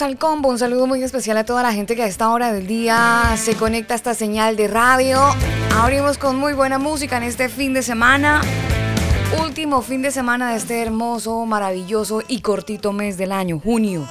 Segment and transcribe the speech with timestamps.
[0.00, 2.66] Al combo, un saludo muy especial a toda la gente que a esta hora del
[2.66, 5.20] día se conecta a esta señal de radio.
[5.76, 8.40] Abrimos con muy buena música en este fin de semana,
[9.44, 14.08] último fin de semana de este hermoso, maravilloso y cortito mes del año, junio.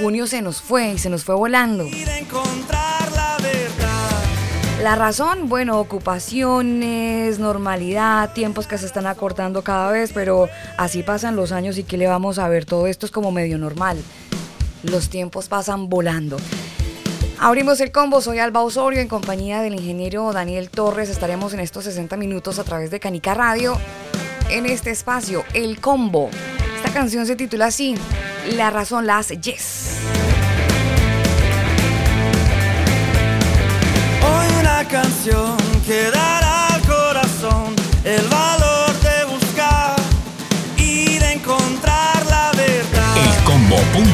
[0.00, 1.86] Junio se nos fue y se nos fue volando.
[4.82, 11.36] La razón, bueno, ocupaciones, normalidad, tiempos que se están acortando cada vez, pero así pasan
[11.36, 13.98] los años y que le vamos a ver, todo esto es como medio normal.
[14.82, 16.36] Los tiempos pasan volando.
[17.38, 21.08] Abrimos el combo, soy Alba Osorio en compañía del ingeniero Daniel Torres.
[21.08, 23.78] Estaremos en estos 60 minutos a través de Canica Radio
[24.48, 26.30] en este espacio, El Combo.
[26.76, 27.96] Esta canción se titula así,
[28.54, 29.96] La razón la hace Yes.
[34.22, 39.96] Hoy una canción que dará al corazón el valor de buscar
[40.76, 43.16] y de encontrar la verdad.
[43.16, 44.11] Elcombo.com Y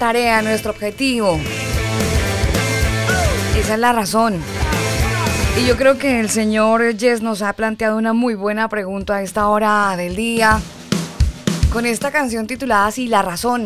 [0.00, 1.38] tarea, nuestro objetivo.
[3.54, 4.40] Esa es la razón.
[5.60, 9.22] Y yo creo que el señor Jess nos ha planteado una muy buena pregunta a
[9.22, 10.58] esta hora del día.
[11.70, 13.64] Con esta canción titulada así, La razón.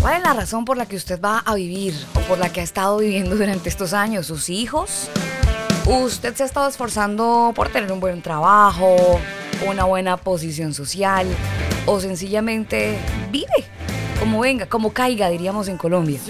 [0.00, 2.62] ¿Cuál es la razón por la que usted va a vivir o por la que
[2.62, 4.26] ha estado viviendo durante estos años?
[4.26, 5.08] ¿Sus hijos?
[5.86, 9.20] ¿Usted se ha estado esforzando por tener un buen trabajo,
[9.68, 11.28] una buena posición social
[11.86, 12.98] o sencillamente
[13.30, 13.68] vive?
[14.18, 16.20] Como venga, como caiga, diríamos en Colombia.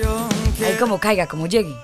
[0.64, 1.74] Ahí como caiga, como llegue.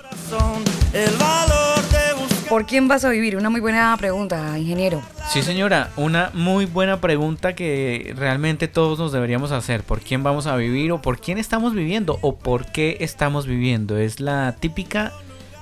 [2.49, 3.37] ¿Por quién vas a vivir?
[3.37, 5.01] Una muy buena pregunta, ingeniero.
[5.31, 9.83] Sí, señora, una muy buena pregunta que realmente todos nos deberíamos hacer.
[9.83, 13.97] ¿Por quién vamos a vivir o por quién estamos viviendo o por qué estamos viviendo?
[13.99, 15.13] Es la típica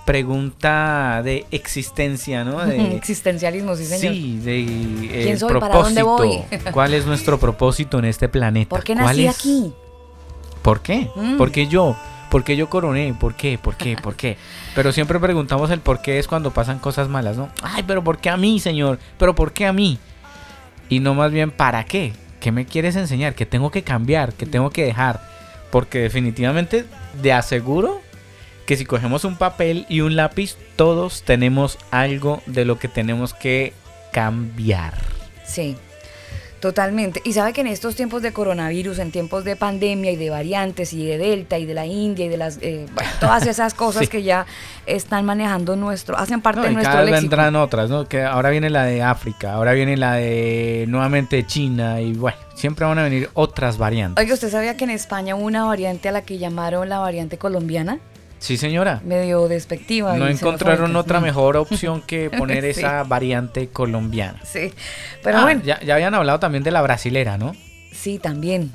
[0.05, 2.65] pregunta de existencia, ¿no?
[2.65, 4.13] De, Existencialismo, sí, señor.
[4.13, 5.49] Sí, de eh, ¿Quién soy?
[5.49, 5.59] propósito.
[5.59, 6.39] ¿Para dónde voy?
[6.71, 8.69] ¿Cuál es nuestro propósito en este planeta?
[8.69, 9.73] ¿Por qué ¿Cuál nací es- aquí?
[10.67, 11.09] ¿Por qué?
[11.15, 11.37] Mm.
[11.37, 11.95] ¿Por qué yo?
[12.29, 13.15] ¿Por qué yo coroné?
[13.17, 13.57] ¿Por qué?
[13.57, 13.95] ¿Por qué?
[13.95, 14.35] ¿Por qué?
[14.75, 17.47] Pero siempre preguntamos el por qué es cuando pasan cosas malas, ¿no?
[17.63, 18.99] Ay, pero ¿por qué a mí, señor?
[19.17, 19.97] ¿Pero por qué a mí?
[20.89, 22.11] Y no más bien, ¿para qué?
[22.41, 23.33] ¿Qué me quieres enseñar?
[23.33, 24.33] ¿Qué tengo que cambiar?
[24.33, 25.21] ¿Qué tengo que dejar?
[25.71, 26.83] Porque definitivamente
[27.21, 28.01] de aseguro
[28.65, 33.33] que si cogemos un papel y un lápiz, todos tenemos algo de lo que tenemos
[33.33, 33.71] que
[34.11, 34.95] cambiar.
[35.45, 35.77] Sí,
[36.59, 37.21] totalmente.
[37.23, 40.93] Y sabe que en estos tiempos de coronavirus, en tiempos de pandemia y de variantes
[40.93, 44.03] y de Delta y de la India y de las eh, bueno, todas esas cosas
[44.03, 44.07] Sí.
[44.07, 44.45] que ya
[44.85, 47.29] están manejando nuestro, hacen parte No, de nuestro cada vez léxico.
[47.29, 48.07] vendrán otras, ¿no?
[48.07, 52.85] Que ahora viene la de África, ahora viene la de nuevamente China y bueno, siempre
[52.85, 54.23] van a venir otras variantes.
[54.23, 57.37] Oiga, ¿usted sabía que en España hubo una variante a la que llamaron la variante
[57.37, 57.99] colombiana?
[58.39, 59.01] Sí, señora.
[59.03, 60.15] Medio despectiva.
[60.15, 62.79] No encontraron otra mejor opción que poner Sí.
[62.81, 64.39] esa variante colombiana.
[64.43, 64.71] Sí,
[65.23, 67.55] pero Ah, bueno, ya, ya habían hablado también de la brasilera, ¿no?
[67.91, 68.71] sí, también.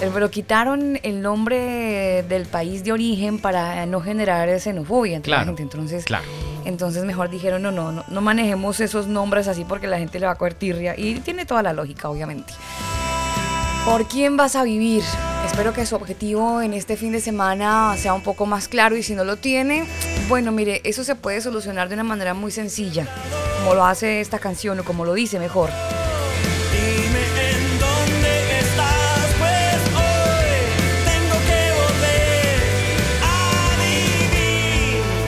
[0.00, 5.36] Pero, pero quitaron el nombre del país de origen para no generar xenofobia entre la
[5.36, 5.62] Claro, gente.
[5.62, 6.24] Entonces, claro.
[6.64, 10.26] entonces mejor dijeron, no, no, no, no manejemos esos nombres así porque la gente le
[10.26, 10.94] va a coger tirria.
[10.98, 12.52] Y tiene toda la lógica, obviamente.
[13.84, 15.04] ¿Por quién vas a vivir?
[15.44, 19.02] Espero que su objetivo en este fin de semana sea un poco más claro y
[19.02, 19.84] si no lo tiene,
[20.26, 23.06] bueno, mire, eso se puede solucionar de una manera muy sencilla,
[23.58, 25.68] como lo hace esta canción o como lo dice mejor.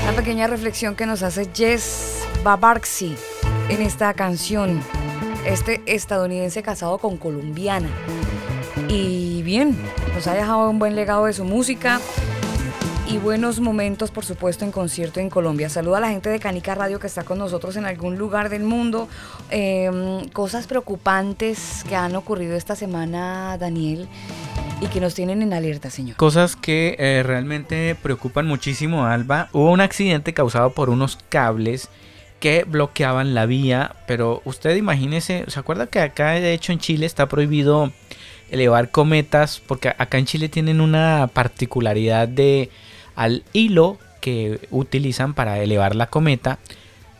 [0.02, 3.16] Una pequeña reflexión que nos hace Jess Babarksi
[3.68, 4.80] en esta canción.
[5.44, 7.90] Este estadounidense casado con colombiana.
[8.88, 9.76] Y bien,
[10.14, 12.00] nos ha dejado un buen legado de su música
[13.08, 15.68] y buenos momentos, por supuesto, en concierto en Colombia.
[15.68, 18.64] Saluda a la gente de Canica Radio que está con nosotros en algún lugar del
[18.64, 19.08] mundo.
[19.50, 24.08] Eh, cosas preocupantes que han ocurrido esta semana, Daniel,
[24.80, 26.16] y que nos tienen en alerta, señor.
[26.16, 29.48] Cosas que eh, realmente preocupan muchísimo, Alba.
[29.52, 31.88] Hubo un accidente causado por unos cables
[32.40, 37.06] que bloqueaban la vía, pero usted imagínese, ¿se acuerda que acá de hecho en Chile
[37.06, 37.92] está prohibido
[38.50, 39.60] elevar cometas?
[39.66, 42.70] Porque acá en Chile tienen una particularidad de
[43.14, 46.58] al hilo que utilizan para elevar la cometa,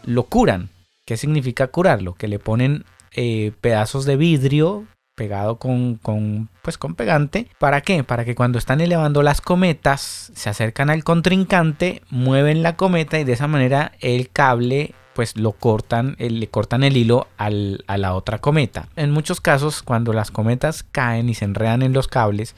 [0.05, 0.71] lo curan.
[1.07, 2.15] ¿Qué significa curarlo?
[2.15, 2.85] Que le ponen
[3.15, 4.87] eh, pedazos de vidrio
[5.17, 7.49] pegado con, con, pues con pegante.
[7.59, 8.05] ¿Para qué?
[8.05, 13.25] Para que cuando están elevando las cometas se acercan al contrincante, mueven la cometa y
[13.25, 17.97] de esa manera el cable pues lo cortan, eh, le cortan el hilo al- a
[17.97, 18.89] la otra cometa.
[18.95, 22.55] En muchos casos cuando las cometas caen y se enredan en los cables,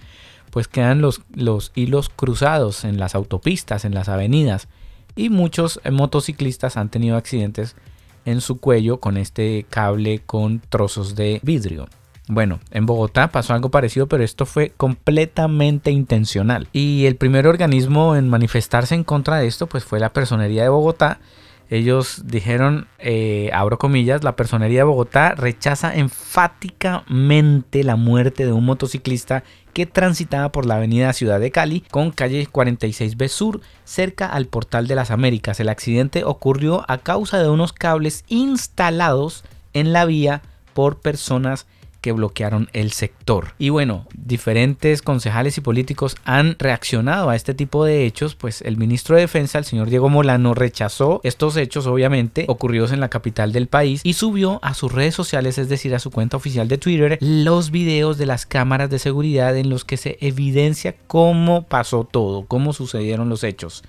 [0.50, 4.66] pues quedan los, los hilos cruzados en las autopistas, en las avenidas.
[5.14, 7.76] Y muchos eh, motociclistas han tenido accidentes
[8.24, 11.88] en su cuello con este cable con trozos de vidrio.
[12.30, 16.68] Bueno, en Bogotá pasó algo parecido, pero esto fue completamente intencional.
[16.74, 20.68] Y el primer organismo en manifestarse en contra de esto, pues fue la Personería de
[20.68, 21.20] Bogotá.
[21.70, 28.64] Ellos dijeron, eh, abro comillas, la Personería de Bogotá rechaza enfáticamente la muerte de un
[28.64, 29.44] motociclista
[29.74, 34.86] que transitaba por la avenida Ciudad de Cali con calle 46B Sur cerca al Portal
[34.86, 35.60] de las Américas.
[35.60, 39.44] El accidente ocurrió a causa de unos cables instalados
[39.74, 40.40] en la vía
[40.72, 41.66] por personas
[42.00, 43.54] que bloquearon el sector.
[43.58, 48.76] Y bueno, diferentes concejales y políticos han reaccionado a este tipo de hechos, pues el
[48.76, 53.52] ministro de Defensa, el señor Diego Molano, rechazó estos hechos obviamente ocurridos en la capital
[53.52, 56.78] del país y subió a sus redes sociales, es decir, a su cuenta oficial de
[56.78, 62.04] Twitter, los videos de las cámaras de seguridad en los que se evidencia cómo pasó
[62.04, 63.82] todo, cómo sucedieron los hechos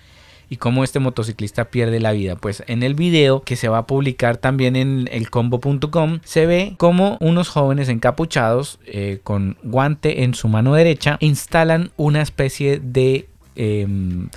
[0.50, 2.36] y cómo este motociclista pierde la vida.
[2.36, 7.18] Pues en el video que se va a publicar también en elcombo.com se ve como
[7.22, 13.30] unos jóvenes encapuchados eh, con guante en su mano derecha instalan una especie de...
[13.56, 14.30] em,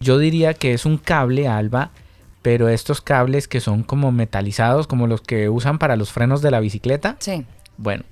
[0.00, 1.90] yo diría que es un cable alba,
[2.42, 6.52] pero estos cables que son como metalizados, como los que usan para los frenos de
[6.52, 7.16] la bicicleta.
[7.18, 7.44] Sí.
[7.78, 8.04] Bueno,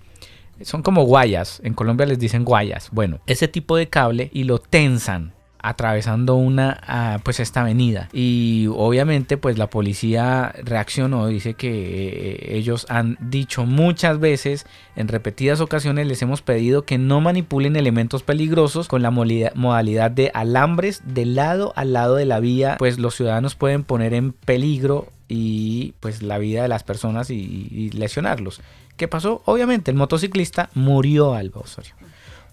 [0.63, 1.61] son como guayas.
[1.63, 2.89] En Colombia les dicen guayas.
[2.91, 8.69] Bueno, ese tipo de cable y lo tensan atravesando una ah, pues esta avenida y
[8.73, 15.61] obviamente pues la policía reaccionó dice que eh, ellos han dicho muchas veces en repetidas
[15.61, 21.27] ocasiones les hemos pedido que no manipulen elementos peligrosos con la modalidad de alambres de
[21.27, 26.23] lado a lado de la vía pues los ciudadanos pueden poner en peligro y pues
[26.23, 28.61] la vida de las personas y, lesionarlos.
[28.97, 29.43] ¿Qué pasó?
[29.45, 31.95] Obviamente el motociclista murió Alba Osorio.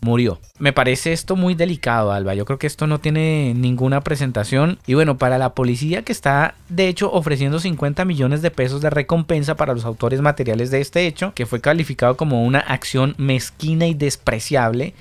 [0.03, 0.39] Murió.
[0.59, 2.33] Me parece esto muy delicado, Alba.
[2.35, 4.77] Yo creo que esto no tiene ninguna presentación.
[4.85, 8.89] Y bueno, para la policía que está de hecho ofreciendo 50 millones de pesos de
[8.89, 13.87] recompensa para los autores materiales de este hecho, que fue calificado como una acción mezquina
[13.87, 14.93] y despreciable,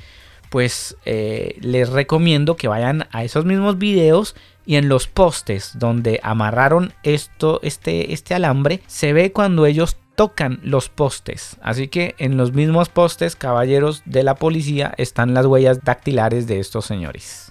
[0.51, 6.21] pues eh, les recomiendo que vayan a esos mismos videos y en los postes donde
[6.23, 11.57] amarraron esto, este, este alambre, se ve cuando ellos tocan los postes.
[11.63, 16.61] Así que en los mismos postes, caballeros de la policía, están las huellas dactilares de
[16.61, 17.51] estos señores.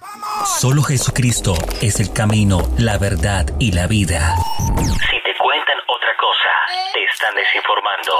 [0.58, 4.34] Solo Jesucristo es el camino, la verdad y la vida.
[4.58, 8.12] Si te cuentan otra cosa, te están desinformando.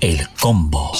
[0.00, 0.92] El combo.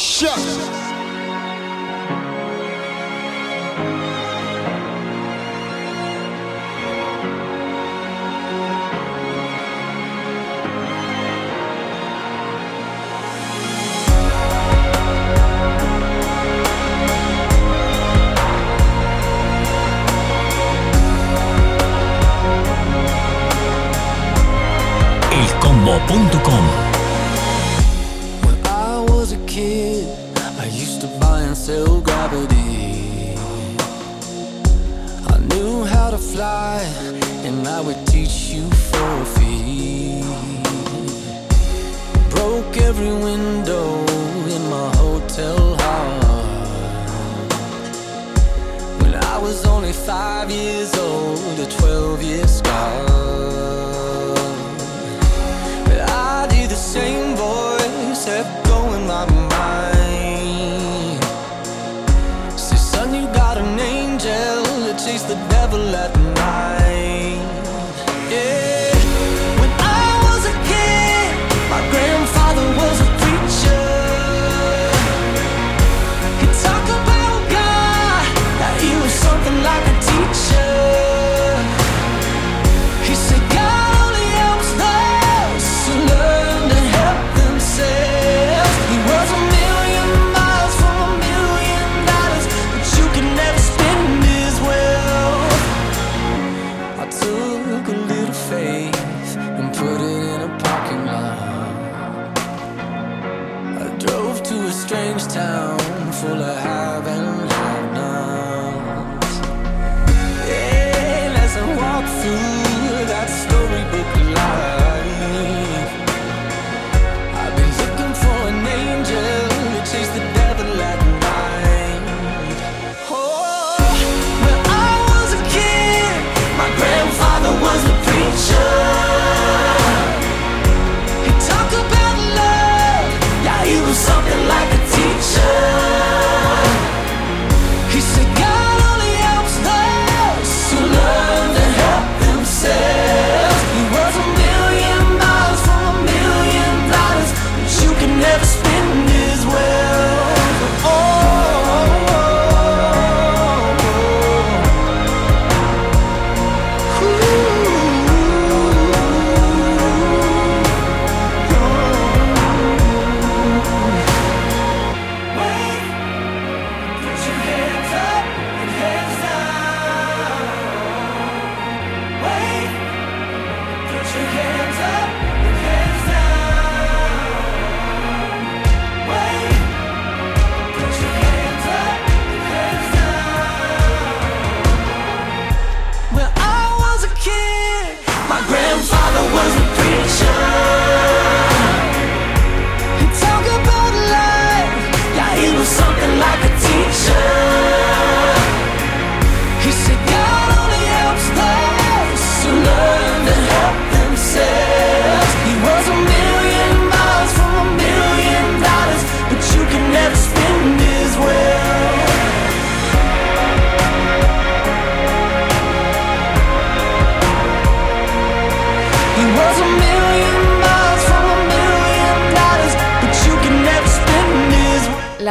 [26.06, 26.95] Combo.com.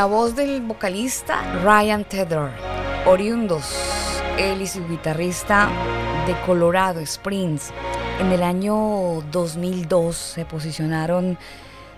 [0.05, 2.51] la voz del vocalista Ryan Tedder,
[3.07, 3.65] oriundos
[4.37, 5.67] él y su guitarrista
[6.27, 7.71] de Colorado Springs.
[8.19, 11.39] En el año 2002 se posicionaron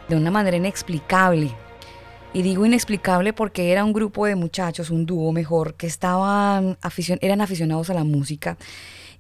[0.08, 1.54] de una manera inexplicable.
[2.32, 6.78] Y digo inexplicable porque era un grupo de muchachos, un dúo mejor, que estaban
[7.20, 8.58] eran aficionados a la música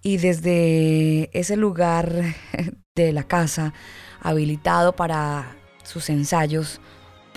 [0.01, 2.09] y desde ese lugar
[2.95, 3.73] de la casa
[4.21, 6.79] habilitado para sus ensayos,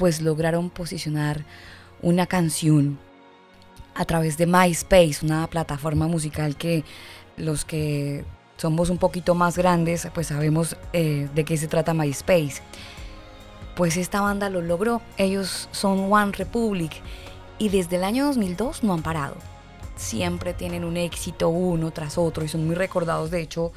[0.01, 1.45] pues lograron posicionar
[2.01, 2.99] una canción
[3.95, 6.85] a través de MySpace, una plataforma musical que
[7.37, 8.25] los que
[8.57, 12.63] somos un poquito más grandes, pues sabemos eh, de qué se trata MySpace.
[13.77, 15.03] Pues esta banda lo logró.
[15.19, 16.93] Ellos son One Republic
[17.59, 19.37] y desde el año 2002 no han parado.
[19.97, 23.71] Siempre tienen un éxito uno tras otro y son muy recordados de hecho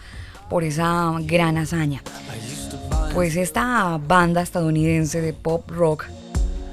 [0.50, 2.01] por esa gran hazaña.
[3.13, 6.05] Pues esta banda estadounidense de pop rock,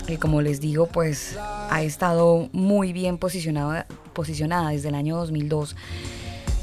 [0.06, 1.36] que como les digo, pues
[1.70, 5.76] ha estado muy bien posicionada, posicionada desde el año 2002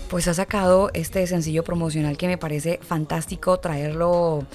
[0.10, 4.46] pues ha sacado este sencillo promocional que me parece fantástico traerlo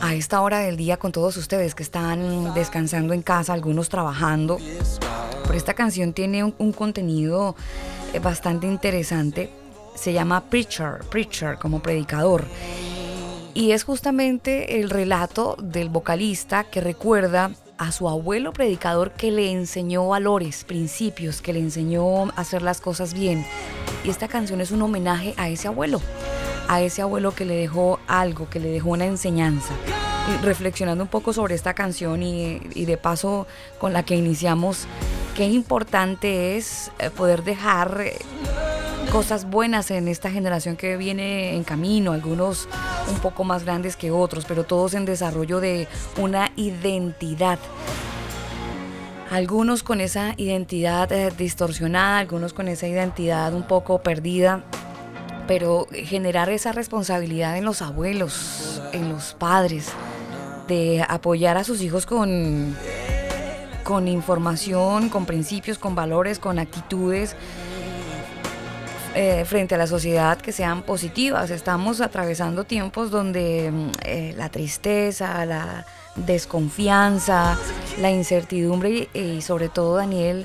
[0.00, 4.58] a esta hora del día con todos ustedes que están descansando en casa, algunos trabajando.
[5.44, 7.54] Pero esta canción tiene un, contenido
[8.12, 9.50] eh, bastante interesante.
[9.94, 12.44] Se llama Preacher, Preacher como predicador.
[13.54, 19.50] Y es justamente el relato del vocalista que recuerda a su abuelo predicador que le
[19.50, 23.44] enseñó valores, principios, que le enseñó a hacer las cosas bien.
[24.04, 26.00] Y esta canción es un homenaje a ese abuelo,
[26.68, 29.74] a ese abuelo que le dejó algo, que le dejó una enseñanza.
[30.42, 33.46] Reflexionando un poco sobre esta canción y, y de paso
[33.78, 34.86] con la que iniciamos,
[35.34, 38.18] qué importante es eh, poder dejar eh,
[39.10, 42.68] cosas buenas en esta generación que viene en camino, algunos
[43.10, 47.58] un poco más grandes que otros, pero todos en desarrollo de una identidad.
[49.28, 54.62] Algunos con esa identidad eh, distorsionada, algunos con esa identidad un poco perdida,
[55.48, 59.88] pero generar esa responsabilidad en los abuelos, en los padres,
[60.68, 62.76] de apoyar a sus hijos con,
[63.82, 67.34] con información, con principios, con valores, con actitudes
[69.14, 71.50] eh, frente a la sociedad que sean positivas.
[71.50, 77.56] Estamos atravesando tiempos donde mm, eh, la tristeza, la desconfianza,
[78.00, 80.44] la incertidumbre y, sobre todo, Daniel,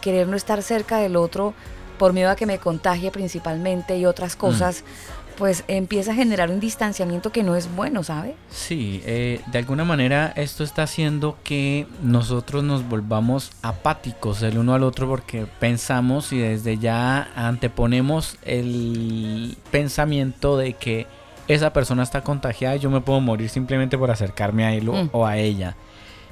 [0.00, 1.54] querer no estar cerca del otro
[1.98, 4.82] por miedo a que me contagie principalmente y otras cosas.
[4.82, 8.34] Mm pues empieza a generar un distanciamiento que no es bueno, ¿sabe?
[8.50, 14.74] Sí, eh, de alguna manera esto está haciendo que nosotros nos volvamos apáticos el uno
[14.74, 21.06] al otro porque pensamos y desde ya anteponemos el pensamiento de que
[21.48, 24.92] esa persona está contagiada y yo me puedo morir simplemente por acercarme a él o,
[24.92, 25.24] mm.
[25.24, 25.76] a ella.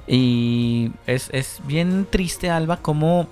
[0.07, 3.29] Y es, es bien triste, Alba, como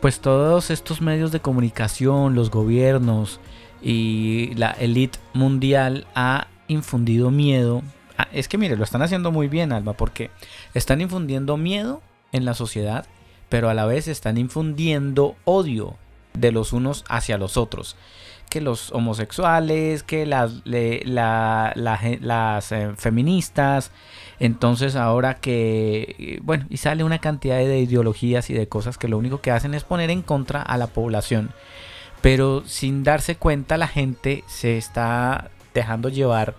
[0.00, 3.38] pues todos estos medios de comunicación, los gobiernos,
[3.82, 7.82] y la elite mundial ha infundido miedo.
[8.16, 10.30] Ah, es que mire, lo están haciendo muy bien, Alba, porque
[10.74, 13.06] están infundiendo miedo en la sociedad,
[13.48, 15.96] pero a la vez están infundiendo odio
[16.34, 17.96] de los unos hacia los otros.
[18.48, 23.92] Que los homosexuales, que las, las eh, feministas.
[24.40, 29.18] Entonces ahora que, bueno, y sale una cantidad de ideologías y de cosas que lo
[29.18, 31.52] único que hacen es poner en contra a la población
[32.22, 36.54] pero sin darse cuenta la gente se está dejando llevar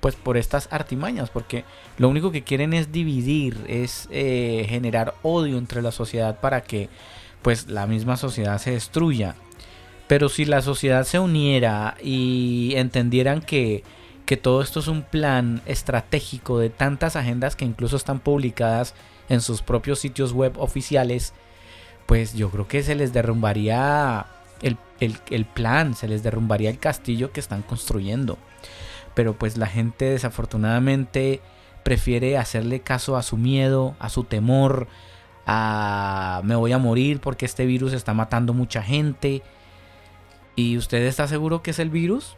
[0.00, 1.64] pues por estas artimañas porque
[1.96, 6.88] lo único que quieren es dividir es eh, generar odio entre la sociedad para que
[7.40, 9.34] pues la misma sociedad se destruya.
[10.08, 13.84] Pero si la sociedad se uniera y entendieran que
[14.26, 18.94] que todo esto es un plan estratégico de tantas agendas que incluso están publicadas
[19.28, 21.32] en sus propios sitios web oficiales
[22.06, 24.26] pues yo creo que se les derrumbaría
[24.62, 28.38] el, plan, se les derrumbaría el castillo que están construyendo.
[29.14, 31.40] Pero pues la gente desafortunadamente
[31.82, 34.86] prefiere hacerle caso a su miedo, a su temor,
[35.46, 39.42] a me voy a morir porque este virus está matando mucha gente.
[40.54, 42.36] ¿Y usted está seguro que es el virus?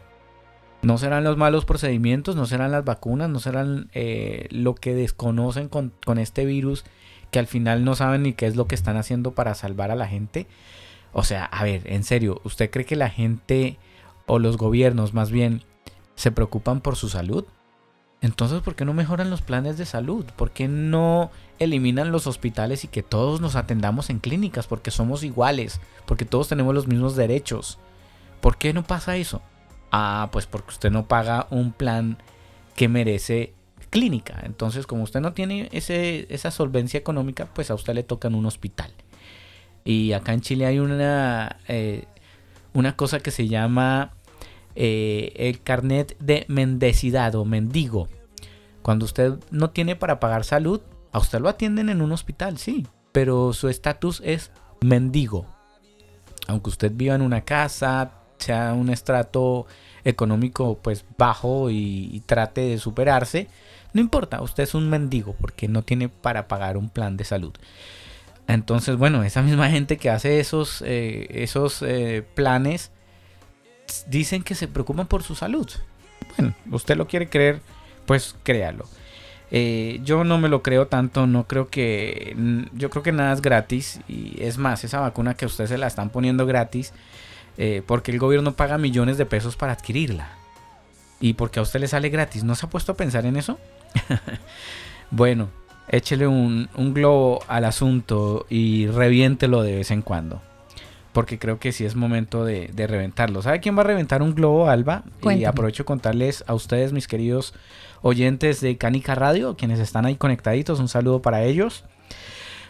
[0.81, 5.67] No serán los malos procedimientos, no serán las vacunas, no serán eh, lo que desconocen
[5.67, 6.85] con, con este virus
[7.31, 9.95] que al final no saben ni qué es lo que están haciendo para salvar a
[9.95, 10.47] la gente.
[11.17, 13.77] O sea, a ver, en serio, ¿usted cree que la gente
[14.25, 15.63] o los gobiernos más bien
[16.15, 17.45] se preocupan por su salud?
[18.19, 20.25] Entonces, ¿por qué no mejoran los planes de salud?
[20.35, 24.67] ¿Por qué no eliminan los hospitales y que todos nos atendamos en clínicas?
[24.67, 27.79] Porque somos iguales, porque todos tenemos los mismos derechos.
[28.41, 29.41] ¿Por qué no pasa eso?
[29.93, 32.17] Ah, pues porque usted no paga un plan
[32.75, 33.53] que merece
[33.89, 34.41] clínica.
[34.43, 38.35] Entonces, como usted no tiene ese, esa solvencia económica, pues a usted le toca en
[38.35, 38.91] un hospital.
[39.85, 42.05] Y acá en Chile hay una, eh,
[42.73, 44.13] una cosa que se llama
[44.75, 48.09] eh, el carnet de mendicidad o mendigo.
[48.81, 52.87] Cuando usted no tiene para pagar salud, a usted lo atienden en un hospital, sí,
[53.11, 55.45] pero su estatus es mendigo.
[56.47, 59.67] Aunque usted viva en una casa, sea un estrato
[60.03, 63.49] económico pues bajo y, y trate de superarse,
[63.93, 67.53] no importa, usted es un mendigo porque no tiene para pagar un plan de salud.
[68.47, 72.91] Entonces, bueno, esa misma gente que hace esos, eh, esos eh, planes
[74.07, 75.69] dicen que se preocupan por su salud.
[76.37, 77.59] Bueno, usted lo quiere creer,
[78.05, 78.87] pues créalo.
[79.51, 82.35] Eh, yo no me lo creo tanto, no creo que...
[82.73, 83.99] Yo creo que nada es gratis.
[84.07, 86.93] Y es más, esa vacuna que usted se la están poniendo gratis,
[87.85, 90.29] porque el gobierno paga millones de pesos para adquirirla.
[91.19, 92.43] Y porque a usted le sale gratis.
[92.43, 93.57] ¿No se ha puesto a pensar en eso?
[95.11, 95.49] bueno,
[95.87, 100.41] échele un, un, globo al asunto y reviéntelo de vez en cuando.
[101.13, 103.41] Porque creo que sí es momento de, de reventarlo.
[103.41, 105.03] ¿Sabe quién va a reventar un globo, Alba?
[105.21, 105.41] Cuéntame.
[105.41, 107.53] Y aprovecho contarles a ustedes, mis queridos
[108.01, 111.85] oyentes de Canica Radio, quienes están ahí conectaditos, un saludo para ellos.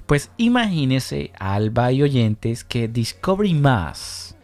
[0.05, 4.37] Pues imagínese, Alba y oyentes, que Discovery Más,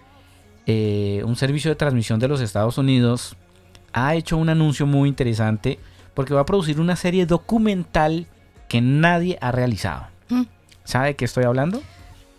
[0.66, 3.36] eh, un servicio de transmisión de los Estados Unidos,
[3.94, 5.78] ha hecho un anuncio muy interesante
[6.14, 8.26] porque va a producir una serie documental
[8.72, 10.08] que nadie ha realizado.
[10.30, 10.44] Mm.
[10.86, 11.82] ¿Sabe de qué estoy hablando?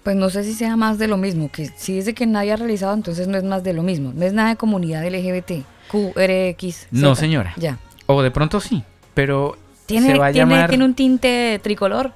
[0.03, 2.57] Pues no sé si sea más de lo mismo, que si dice que nadie ha
[2.57, 4.15] realizado, entonces no es más de lo mismo.
[4.15, 6.89] No es nada de comunidad LGBT, Q, R, X.
[6.91, 7.53] No, señora.
[7.59, 7.77] Ya.
[8.07, 10.71] O de pronto sí, pero ¿Tiene, se va a tiene, llamar...
[10.71, 12.13] tiene un tinte tricolor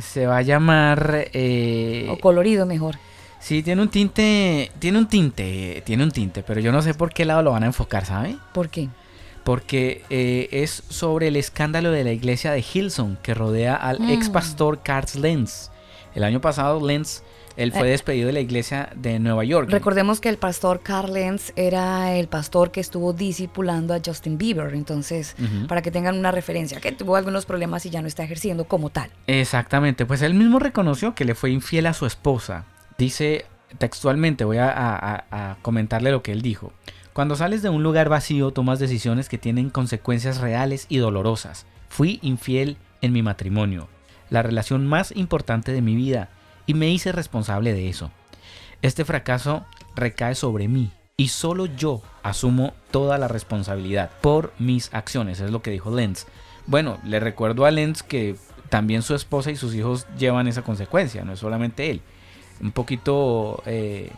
[0.00, 1.28] Se va a llamar...
[1.32, 2.96] eh, o colorido mejor.
[3.38, 7.14] Sí, tiene un tinte, tiene un tinte, tiene un tinte, pero yo no sé por
[7.14, 8.36] qué lado lo van a enfocar, ¿sabe?
[8.52, 8.88] ¿Por qué?
[9.44, 14.10] Porque eh, es sobre el escándalo de la iglesia de Hillsong que rodea al Mm.
[14.10, 15.70] ex pastor Carl Lenz.
[16.14, 17.22] El año pasado Lenz,
[17.56, 17.90] él fue Eh.
[17.90, 19.68] despedido de la iglesia de Nueva York.
[19.70, 24.72] Recordemos que el pastor Carl Lenz era el pastor que estuvo discipulando a Justin Bieber,
[24.74, 25.34] entonces,
[25.68, 28.90] para que tengan una referencia, que tuvo algunos problemas y ya no está ejerciendo como
[28.90, 29.10] tal.
[29.26, 32.64] Exactamente, pues él mismo reconoció que le fue infiel a su esposa.
[32.96, 33.44] Dice
[33.78, 34.96] textualmente, voy a, a-
[35.30, 36.72] a- a comentarle lo que él dijo.
[37.12, 41.66] Cuando sales de un lugar vacío tomas decisiones que tienen consecuencias reales y dolorosas.
[41.90, 43.88] Fui infiel en mi matrimonio,
[44.30, 46.30] la relación más importante de mi vida,
[46.64, 48.10] y me hice responsable de eso.
[48.80, 55.40] Este fracaso recae sobre mí y solo yo asumo toda la responsabilidad por mis acciones,
[55.40, 56.26] es lo que dijo Lenz.
[56.66, 58.36] Bueno, le recuerdo a Lenz que
[58.70, 62.00] también su esposa y sus hijos llevan esa consecuencia, no es solamente él.
[62.62, 64.10] Un poquito eh,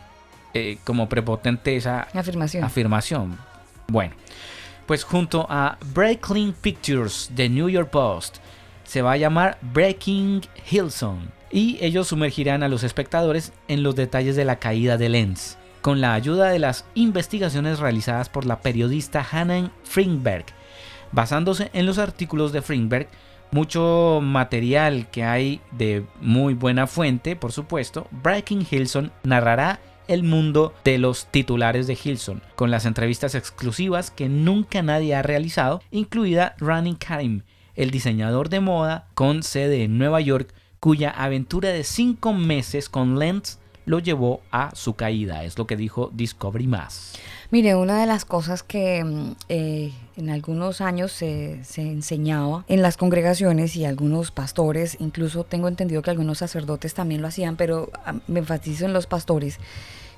[0.55, 2.63] eh, como prepotente esa Afirmación.
[2.63, 3.37] afirmación.
[3.87, 4.15] Bueno,
[4.85, 8.37] pues junto a Breaking Pictures de New York Post
[8.85, 10.41] se va a llamar Breaking
[10.71, 15.57] Hillsong y ellos sumergirán a los espectadores en los detalles de la caída de Lenz
[15.81, 20.45] con la ayuda de las investigaciones realizadas por la periodista Hannah Fringberg.
[21.11, 23.07] Basándose en los artículos de Fringberg,
[23.51, 30.73] mucho material que hay de muy buena fuente, por supuesto, Breaking Hillsong narrará el mundo
[30.83, 36.55] de los titulares de Hilson, con las entrevistas exclusivas que nunca nadie ha realizado, incluida
[36.59, 37.41] Running Karim,
[37.75, 43.19] el diseñador de moda con sede en Nueva York, cuya aventura de cinco meses con
[43.19, 47.13] Lens lo llevó a su caída, es lo que dijo Discovery Más.
[47.51, 52.81] Mire, una de las cosas que mm, eh, en algunos años se, se enseñaba en
[52.81, 57.89] las congregaciones y algunos pastores, incluso tengo entendido que algunos sacerdotes también lo hacían, pero
[58.05, 59.59] ah, me enfatizo en los pastores.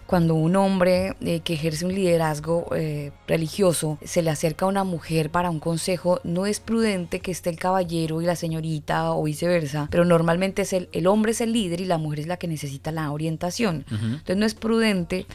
[0.08, 4.84] Cuando un hombre eh, que ejerce un liderazgo eh, religioso se le acerca a una
[4.84, 9.24] mujer para un consejo, no es prudente que esté el caballero y la señorita o
[9.24, 12.38] viceversa, pero normalmente es el, el hombre es el líder y la mujer es la
[12.38, 13.86] que necesita la orientación.
[13.90, 15.28] Entonces no es prudente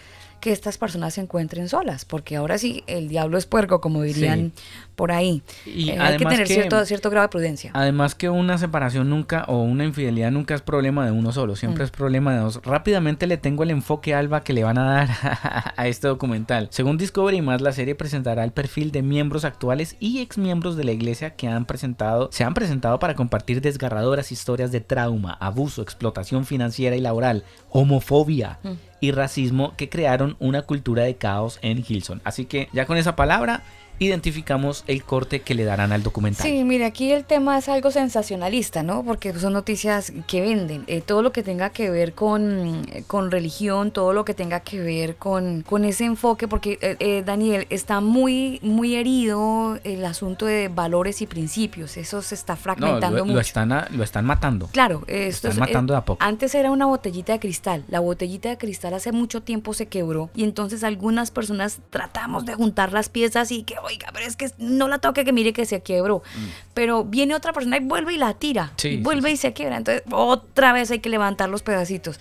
[0.43, 4.53] que estas personas se encuentren solas, porque ahora sí, el diablo es puerco, como dirían
[4.95, 5.43] por ahí.
[5.67, 7.71] Y Eh, hay que tener que- cierto, cierto grado de prudencia.
[7.75, 11.85] Además que una separación nunca o una infidelidad nunca es problema de uno solo, siempre
[11.85, 12.61] es problema de dos.
[12.65, 15.09] Rápidamente le tengo el enfoque Alba que le van a dar
[15.77, 16.69] a este documental.
[16.71, 20.93] Según Discovery más la serie presentará el perfil de miembros actuales y exmiembros de la
[20.93, 26.45] iglesia que han presentado, se han presentado para compartir desgarradoras historias de trauma, abuso, explotación
[26.45, 28.59] financiera y laboral, homofobia
[29.01, 32.21] y racismo que crearon una cultura de caos en Hilson.
[32.25, 33.63] Así que ya con esa palabra
[34.07, 36.47] identificamos el corte que le darán al documental.
[36.47, 39.05] Sí, mire, aquí el tema es algo sensacionalista, ¿no?
[39.05, 40.85] Porque son noticias que venden.
[40.87, 44.81] Eh, todo lo que tenga que ver con, con religión, todo lo que tenga que
[44.81, 50.47] ver con, con ese enfoque, porque eh, eh, Daniel está muy, muy herido el asunto
[50.47, 51.97] de valores y principios.
[51.97, 53.35] Eso se está fragmentando lo, mucho.
[53.35, 54.69] Lo están, lo están matando.
[54.69, 56.25] Claro, esto están matando de a poco.
[56.25, 57.85] Antes era una botellita de cristal.
[57.89, 62.55] La botellita de cristal hace mucho tiempo se quebró y entonces algunas personas tratamos de
[62.55, 65.67] juntar las piezas y que, oiga, pero es que no la toque que mire que
[65.67, 66.19] se quebró.
[66.19, 66.47] Mm.
[66.75, 68.73] Pero viene otra persona y vuelve y la tira.
[69.01, 69.77] vuelve y se quiebra.
[69.77, 72.19] Entonces otra vez hay que levantar los pedacitos.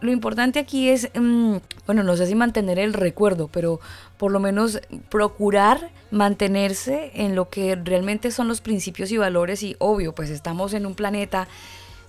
[0.00, 1.56] Lo importante aquí es, mm,
[1.86, 3.80] bueno, no sé si mantener el recuerdo, pero
[4.16, 9.76] por lo menos procurar mantenerse en lo que realmente son los principios y valores y
[9.78, 11.48] obvio, pues estamos en un planeta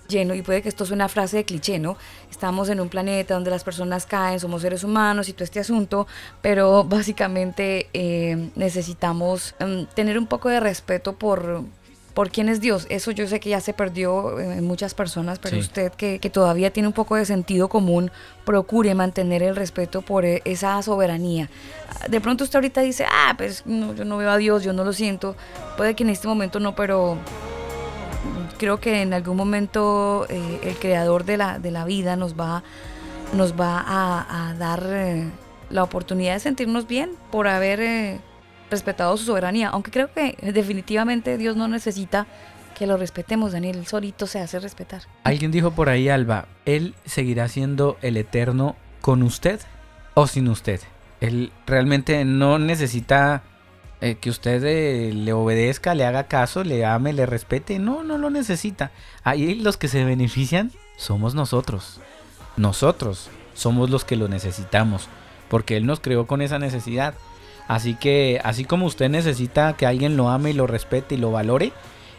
[0.08, 1.96] lleno, y puede que esto sea una frase de cliché, ¿no?
[2.30, 6.06] Estamos en un planeta donde las personas caen, somos seres humanos y todo este asunto,
[6.40, 11.62] pero básicamente eh, necesitamos em, tener un poco de respeto por,
[12.14, 12.86] por quién es Dios.
[12.90, 16.72] Eso yo sé que ya se perdió en muchas personas, pero usted que, que, todavía
[16.72, 18.10] tiene un poco de sentido común,
[18.44, 21.48] procure mantener el respeto por e, esa soberanía.
[22.08, 24.84] De pronto usted ahorita dice, ah, pues no, yo no veo a Dios, yo no
[24.84, 25.36] lo siento.
[25.76, 27.18] Puede que en este momento no, pero
[28.58, 32.62] creo que en algún momento eh, el creador de la, de la vida nos va,
[33.34, 35.28] nos va a, dar eh,
[35.70, 38.20] la oportunidad de sentirnos bien por haber eh,
[38.70, 39.68] respetado su soberanía.
[39.70, 42.26] Aunque creo que definitivamente Dios no necesita
[42.76, 43.78] que lo respetemos, Daniel.
[43.78, 45.02] Él solito se hace respetar.
[45.24, 49.60] Alguien dijo por ahí, Alba, Él seguirá siendo el eterno con usted
[50.14, 50.80] o sin usted.
[51.20, 53.42] Él realmente no necesita
[54.02, 57.78] eh, que usted eh, le obedezca, le haga caso, le ame, le respete.
[57.78, 58.90] No, no lo necesita.
[59.22, 62.00] Ahí los que se benefician somos nosotros.
[62.56, 65.08] Nosotros somos los que lo necesitamos.
[65.48, 67.14] Porque Él nos creó con esa necesidad.
[67.68, 71.30] Así que, así como usted necesita que alguien lo ame y lo respete y lo
[71.30, 71.72] valore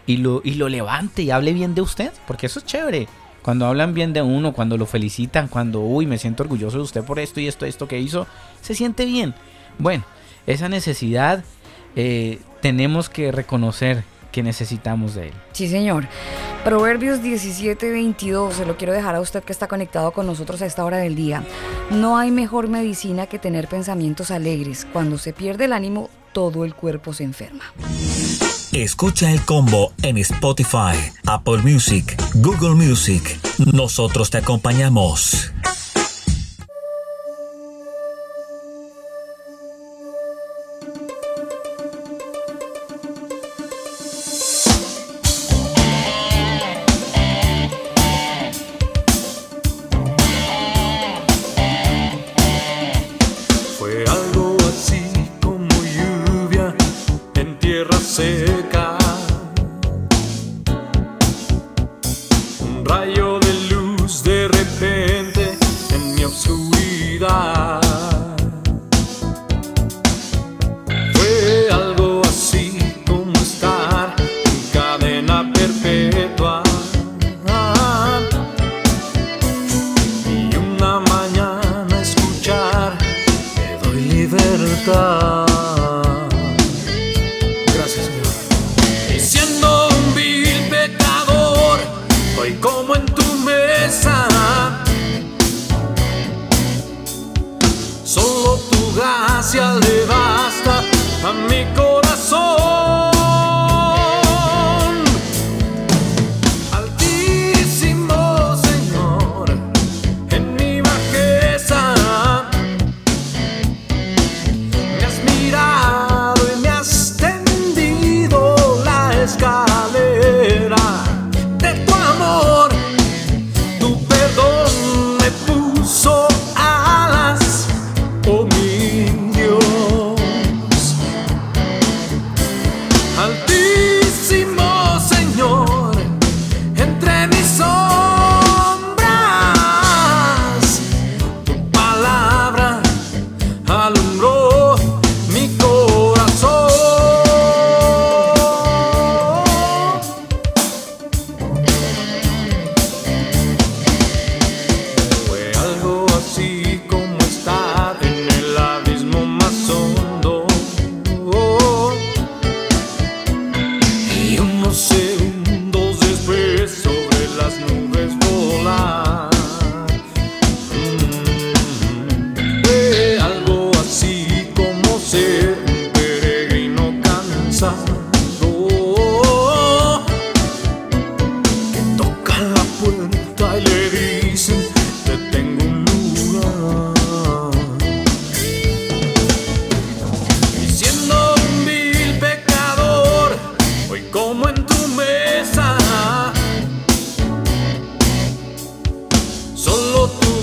[0.08, 3.10] y lo, y lo levante y hable bien de usted, porque eso es chévere.
[3.42, 7.04] Cuando hablan bien de uno, cuando lo felicitan, cuando, uy, me siento orgulloso de usted
[7.04, 8.26] por esto y esto, esto que hizo,
[8.62, 9.36] se siente bien.
[9.80, 10.06] Bueno,
[10.48, 11.44] esa necesidad
[11.96, 15.34] eh, tenemos que reconocer que necesitamos de Él.
[15.54, 16.08] Sí, señor.
[16.66, 20.66] Proverbios 17, 22, se lo quiero dejar a usted que está conectado con nosotros a
[20.66, 21.44] esta hora del día.
[21.92, 24.88] No hay mejor medicina que tener pensamientos alegres.
[24.92, 27.74] Cuando se pierde el ánimo, todo el cuerpo se enferma.
[28.72, 33.40] Escucha el combo en Spotify, Apple Music, Google Music.
[33.72, 35.54] Nosotros te acompañamos.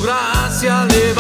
[0.01, 1.20] graça levanta.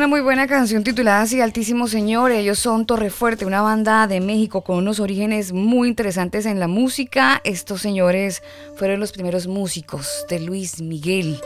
[0.00, 2.32] Una muy buena canción titulada Así Altísimo Señor.
[2.32, 7.42] Ellos son Torrefuerte, una banda de México con unos orígenes muy interesantes en la música.
[7.44, 8.42] Estos señores
[8.76, 11.38] fueron los primeros músicos de Luis Miguel.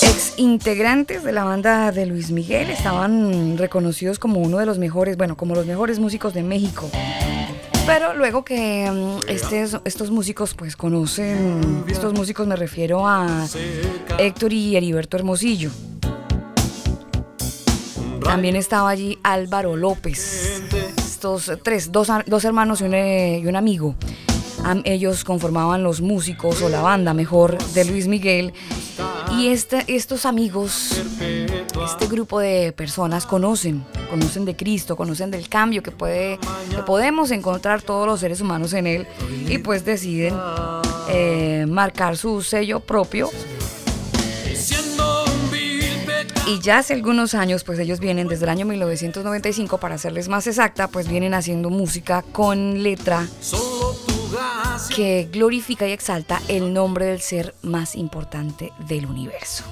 [0.00, 5.18] Ex integrantes de la banda de Luis Miguel estaban reconocidos como uno de los mejores,
[5.18, 6.88] bueno, como los mejores músicos de México.
[7.86, 13.46] Pero luego que mm, estes- estos músicos pues conocen, estos músicos me refiero a
[14.18, 15.70] Héctor y Heriberto Hermosillo.
[18.22, 20.62] También estaba allí Álvaro López.
[20.96, 23.94] Estos tres, dos, dos hermanos y un, eh, y un amigo.
[24.84, 28.52] Ellos conformaban los músicos o la banda mejor de Luis Miguel.
[29.38, 31.02] Y estos amigos,
[31.84, 36.38] este grupo de personas conocen, conocen de Cristo, conocen del cambio que, puede,
[36.70, 39.06] que podemos encontrar todos los seres humanos en Él
[39.48, 40.34] y pues deciden
[41.08, 43.30] eh, marcar su sello propio.
[46.46, 50.46] Y ya hace algunos años, pues ellos vienen desde el año 1995, para serles más
[50.46, 53.26] exacta, pues vienen haciendo música con letra
[54.94, 59.64] que glorifica y exalta el nombre del ser más importante del universo.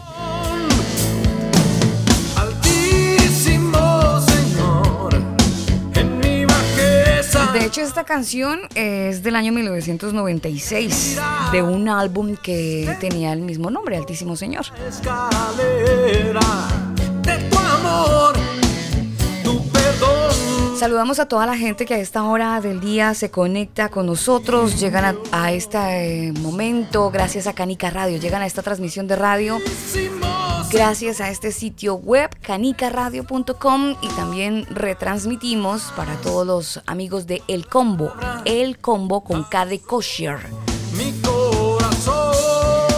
[7.52, 11.18] De hecho, esta canción es del año 1996,
[11.52, 14.64] de un álbum que tenía el mismo nombre, Altísimo Señor.
[14.88, 16.40] escalera
[17.22, 18.31] de tu amor, tu perdón.
[20.82, 24.80] Saludamos a toda la gente que a esta hora del día se conecta con nosotros,
[24.80, 25.78] llegan a, este
[26.26, 29.60] eh, momento, gracias a Canica Radio, llegan a esta transmisión de radio,
[30.72, 37.68] gracias a este sitio web canicaradio.com y también retransmitimos para todos los amigos de El
[37.68, 38.12] Combo,
[38.44, 40.40] El Combo con K de kosher.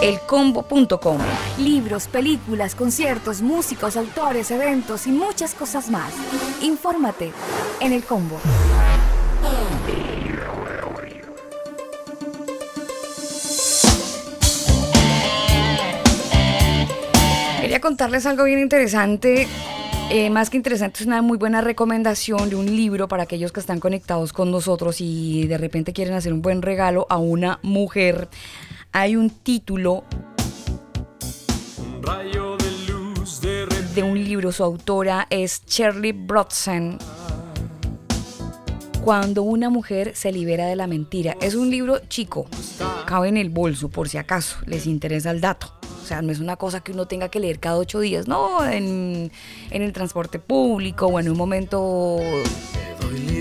[0.04, 1.18] elcombo.com.
[1.58, 6.12] Libros, películas, conciertos, músicos, autores, eventos y muchas cosas más.
[6.60, 7.32] Infórmate
[7.80, 8.38] en el combo.
[17.62, 19.48] Quería contarles algo bien interesante.
[20.10, 23.60] eh, más que interesante, es una muy buena recomendación de un libro para aquellos que
[23.60, 28.28] están conectados con nosotros y de repente quieren hacer un buen regalo a una mujer.
[28.96, 30.04] Hay un título
[33.92, 36.98] de un libro, su autora es Shirley Brodson.
[39.02, 41.36] Cuando una mujer se libera de la mentira.
[41.40, 42.46] Es un libro chico,
[43.04, 45.72] cabe en el bolso por si acaso les interesa el dato.
[46.00, 48.64] O sea, no es una cosa que uno tenga que leer cada ocho días, no,
[48.64, 49.32] en,
[49.70, 52.18] en el transporte público o en un momento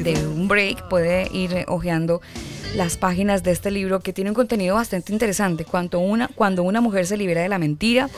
[0.04, 2.22] de un break puede ir hojeando
[2.76, 5.66] las páginas de este libro que tiene un contenido bastante interesante.
[5.66, 8.10] Cuando una, cuando una mujer se libera de la mentira,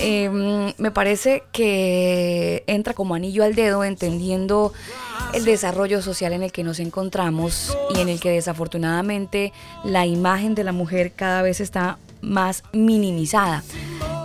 [0.00, 4.72] eh, me parece que entra como anillo al dedo entendiendo
[5.32, 9.52] el desarrollo social en el que nos encontramos y en el que desafortunadamente
[9.84, 13.62] la imagen de la mujer cada vez está más minimizada.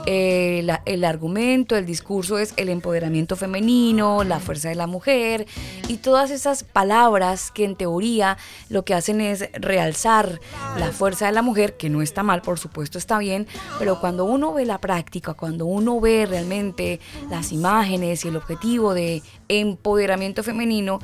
[0.09, 5.47] Eh, el argumento, el discurso es el empoderamiento femenino, la fuerza de la mujer
[5.89, 8.37] y todas esas palabras que en teoría
[8.69, 10.39] lo que hacen es realzar
[10.79, 13.47] la fuerza de la mujer, que no está mal, por supuesto está bien,
[13.79, 18.93] pero cuando uno ve la práctica, cuando uno ve realmente las imágenes y el objetivo
[18.93, 20.99] de empoderamiento femenino,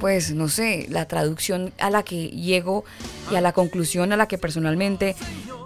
[0.00, 2.84] pues no sé, la traducción a la que llego
[3.30, 5.14] y a la conclusión a la que personalmente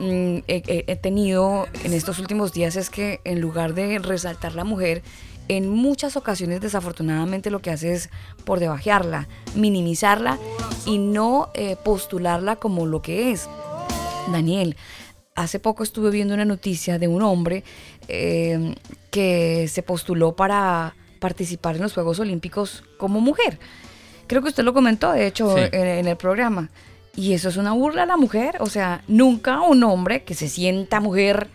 [0.01, 5.03] mm, he, tenido en estos últimos días es que en lugar de resaltar la mujer
[5.47, 8.11] en muchas ocasiones desafortunadamente lo que hace es
[8.45, 10.39] por debajearla, minimizarla
[10.85, 13.49] y no eh, postularla como lo que es.
[14.33, 14.77] Daniel,
[15.37, 17.63] hace poco estuve viendo una noticia de un hombre
[18.09, 18.75] eh,
[19.11, 23.61] que se postuló para participar en los Juegos Olímpicos como mujer.
[24.27, 25.63] Creo que usted lo comentó, de hecho, Sí.
[25.73, 26.69] en, en el programa.
[27.17, 28.57] Y eso es una burla a la mujer.
[28.61, 31.49] O sea, nunca un hombre que se sienta mujer,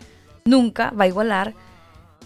[0.44, 1.54] nunca va a igualar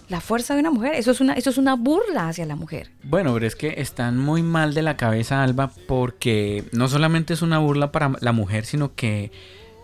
[0.09, 0.95] la fuerza de una mujer.
[0.95, 2.91] Eso es una, eso es una burla hacia la mujer.
[3.03, 7.43] Bueno, pero es que están muy mal de la cabeza, Alba, porque no solamente es
[7.43, 9.33] una burla para la mujer, sino que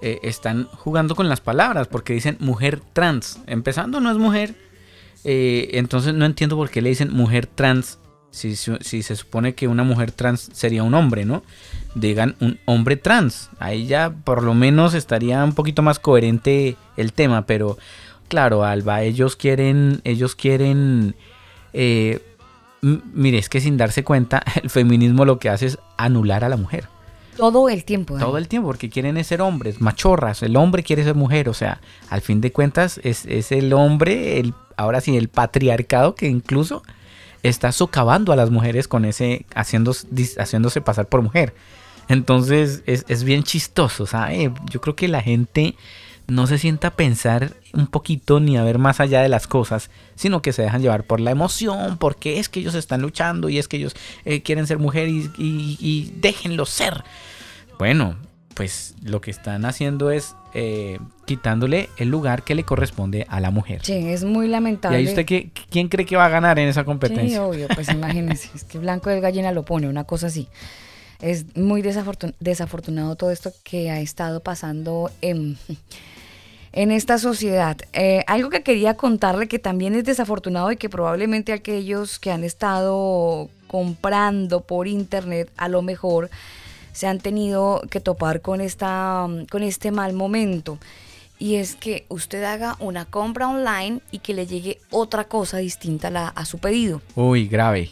[0.02, 3.40] eh, están jugando con las palabras, porque dicen mujer trans.
[3.46, 4.54] Empezando no es mujer,
[5.24, 7.98] eh, entonces no entiendo por qué le dicen mujer trans.
[8.30, 11.42] Si, se supone que una mujer trans sería un hombre, ¿no?
[11.94, 13.50] Digan un hombre trans.
[13.58, 17.76] Ahí ya por lo menos estaría un poquito más coherente el tema, pero
[18.28, 21.16] claro, Alba, ellos quieren, ellos quieren
[21.72, 22.20] eh,
[22.82, 26.56] Mire, es que sin darse cuenta, el feminismo lo que hace es anular a la
[26.56, 26.88] mujer.
[27.36, 28.14] Todo el tiempo.
[28.14, 28.26] Dani.
[28.26, 30.42] Todo el tiempo, porque quieren es ser hombres, machorras.
[30.42, 31.48] El hombre quiere ser mujer.
[31.48, 36.14] O sea, al fin de cuentas, es, es el hombre, el, ahora sí, el patriarcado
[36.14, 36.82] que incluso
[37.42, 40.06] está socavando a las mujeres con ese, haciéndose,
[40.38, 41.54] haciéndose pasar por mujer.
[42.08, 44.52] Entonces, es, es bien chistoso, ¿sabe?
[44.70, 45.76] Yo creo que la gente
[46.26, 49.90] no se sienta a pensar un poquito ni a ver más allá de las cosas,
[50.14, 53.58] sino que se dejan llevar por la emoción, porque es que ellos están luchando y
[53.58, 57.04] es que ellos eh, quieren ser mujer y, y, y déjenlo ser.
[57.78, 58.16] Bueno,
[58.60, 63.50] pues lo que están haciendo es eh, quitándole el lugar que le corresponde a la
[63.50, 63.80] mujer.
[63.82, 64.98] Sí, es muy ¿Y lamentable.
[64.98, 67.42] ahí usted qué, quién cree que va a ganar en esa Sí, competencia?
[67.42, 70.46] obvio, pues imagínense, es que Blanco de Gallina lo pone, una cosa así.
[71.22, 75.56] Es muy desafortun- desafortunado todo esto que ha estado pasando en,
[76.72, 77.78] en esta sociedad.
[77.94, 82.44] Eh, algo que quería contarle que también es desafortunado y que probablemente aquellos que han
[82.44, 86.28] estado comprando por internet a lo mejor
[86.92, 90.78] se han tenido que topar con, esta, con este mal momento.
[91.38, 96.08] Y es que usted haga una compra online y que le llegue otra cosa distinta
[96.08, 97.00] a, la- a su pedido.
[97.14, 97.90] Uy, grave.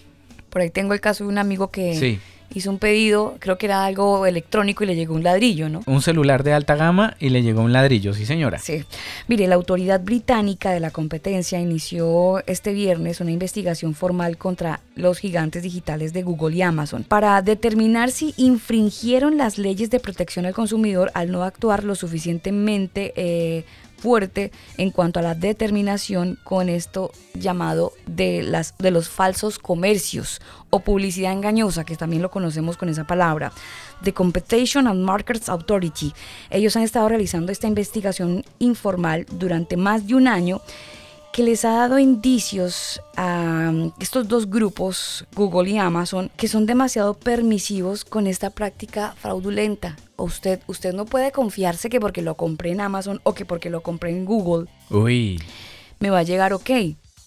[0.50, 2.20] Por ahí tengo el caso de un amigo que Sí.
[2.54, 5.82] Hizo un pedido, creo que era algo electrónico y le llegó un ladrillo, ¿no?
[5.86, 8.58] Un celular de alta gama y le llegó un ladrillo, sí señora.
[8.58, 8.84] Sí.
[9.26, 15.18] Mire, la autoridad británica de la competencia inició este viernes una investigación formal contra los
[15.18, 20.54] gigantes digitales de Google y Amazon para determinar si infringieron las leyes de protección al
[20.54, 23.64] consumidor al no actuar lo suficientemente eh,
[23.98, 30.40] fuerte en cuanto a la determinación con esto llamado de las de los falsos comercios
[30.70, 33.52] o publicidad engañosa, que también lo conocemos con esa palabra.
[34.02, 36.12] The Competition and Markets Authority.
[36.50, 40.60] Ellos han estado realizando esta investigación informal durante más de un año
[41.38, 46.66] que les ha dado indicios a um, estos dos grupos, Google y Amazon, que son
[46.66, 49.94] demasiado permisivos con esta práctica fraudulenta.
[50.16, 53.84] Usted, usted no puede confiarse que porque lo compré en Amazon o que porque lo
[53.84, 55.40] compré en Google Uy,
[56.00, 56.70] me va a llegar ok.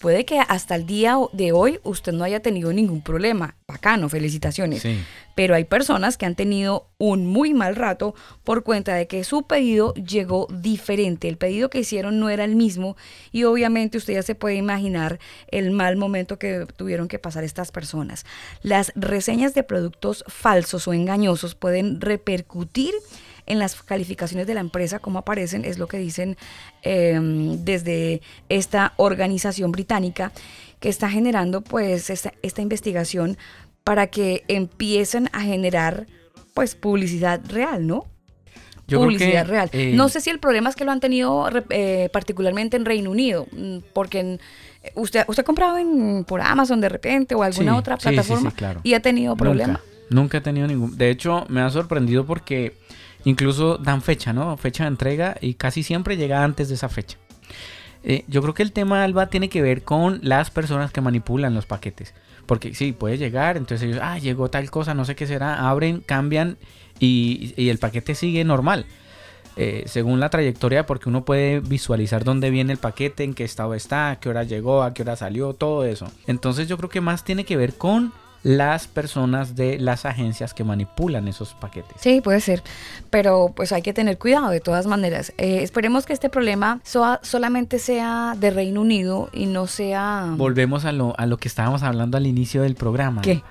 [0.02, 3.54] Puede que hasta el día de hoy usted no haya tenido ningún problema.
[3.68, 4.82] Bacano, felicitaciones.
[4.82, 4.98] sí.
[5.34, 9.46] Pero hay personas que han tenido un muy mal rato por cuenta de que su
[9.46, 11.28] pedido llegó diferente.
[11.28, 12.96] El pedido que hicieron no era el mismo
[13.30, 17.70] y obviamente usted ya se puede imaginar el mal momento que tuvieron que pasar estas
[17.70, 18.26] personas.
[18.62, 22.92] Las reseñas de productos falsos o engañosos pueden repercutir
[23.46, 26.36] en las calificaciones de la empresa, como aparecen, es lo que dicen
[26.82, 27.18] eh,
[27.58, 30.32] desde esta organización británica
[30.80, 33.36] que está generando pues esta, esta investigación
[33.84, 36.06] para que empiecen a generar
[36.54, 38.06] pues publicidad real, ¿no?
[38.88, 39.70] Yo publicidad que, real.
[39.72, 43.10] eh, No sé si el problema es que lo han tenido eh, particularmente en Reino
[43.10, 44.40] Unido, mm, porque en-
[44.96, 48.08] usted usted ha comprado en, por Amazon de repente o alguna Sí, otra sí, sí,
[48.08, 48.80] sí, plataforma claro.
[48.82, 49.74] y ha tenido problema.
[49.74, 50.98] Nunca, nunca he tenido ningún.
[50.98, 52.74] De hecho, me ha sorprendido porque
[53.24, 54.56] incluso dan fecha, ¿no?
[54.56, 57.18] Fecha de entrega y casi siempre llega antes de esa fecha.
[58.04, 61.54] Eh, yo creo que el tema, Alba, tiene que ver con las personas que manipulan
[61.54, 62.14] los paquetes.
[62.46, 66.00] Porque sí, puede llegar, entonces ellos, ah, llegó tal cosa, no sé qué será, abren,
[66.00, 66.58] cambian
[66.98, 68.86] y, el paquete sigue normal.
[69.56, 73.74] Eh, según la trayectoria, porque uno puede visualizar dónde viene el paquete, en qué estado
[73.74, 76.10] está, qué hora llegó, a qué hora salió, todo eso.
[76.26, 78.12] Entonces yo creo que más tiene que ver con
[78.42, 81.96] las personas de las agencias que manipulan esos paquetes.
[82.00, 82.62] Sí, puede ser,
[83.10, 85.32] pero pues hay que tener cuidado de todas maneras.
[85.38, 86.80] Eh, esperemos que este problema
[87.22, 90.32] solamente sea de Reino Unido y no sea...
[90.36, 93.22] Volvemos a lo, a lo que estábamos hablando al inicio del programa.
[93.22, 93.42] ¿Qué?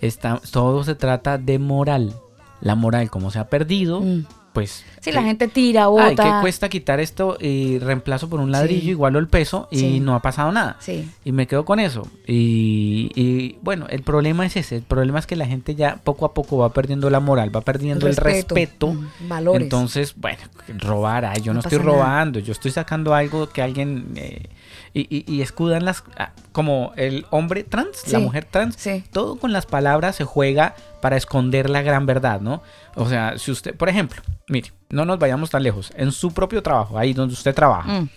[0.00, 2.14] Está, todo se trata de moral.
[2.60, 4.26] La moral, como se ha perdido, Mm.
[4.56, 4.86] Pues...
[5.02, 6.22] Sí, la ¿qué- gente tira, Ay, bota.
[6.24, 10.00] ¿qué cuesta quitar esto y reemplazo por un ladrillo, igualo el peso y Sí.
[10.00, 10.78] no ha pasado nada?
[10.80, 11.08] Sí.
[11.26, 12.08] Y me quedo con eso.
[12.26, 14.76] Y, y, bueno, el problema es ese.
[14.76, 17.60] El problema es que la gente ya poco a poco va perdiendo la moral, va
[17.60, 18.94] perdiendo el respeto.
[18.94, 19.62] mm, valores.
[19.62, 20.38] Entonces, bueno,
[20.78, 21.90] robar, ay, yo no, No estoy nada.
[21.92, 24.12] robando, yo estoy sacando algo que alguien...
[24.16, 24.48] eh,
[24.94, 26.02] y, y- y escudan las...
[26.16, 29.04] ah, como el hombre trans, la Sí, mujer trans, sí.
[29.12, 32.62] todo con las palabras se juega para esconder la gran verdad, ¿no?
[32.94, 36.62] O sea, si usted, por ejemplo, mire, no nos vayamos tan lejos, en su propio
[36.62, 38.08] trabajo, ahí donde usted trabaja, Mm.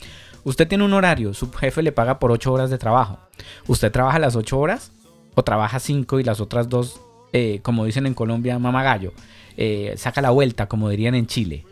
[0.43, 3.19] usted tiene un horario, su jefe le paga por 8 horas de trabajo.
[3.67, 4.91] ¿Usted trabaja las 8 horas
[5.35, 6.99] o trabaja 5 y las otras dos,
[7.33, 9.13] eh, como dicen en Colombia, mamagallo,
[9.57, 11.65] eh, saca la vuelta, como dirían en Chile?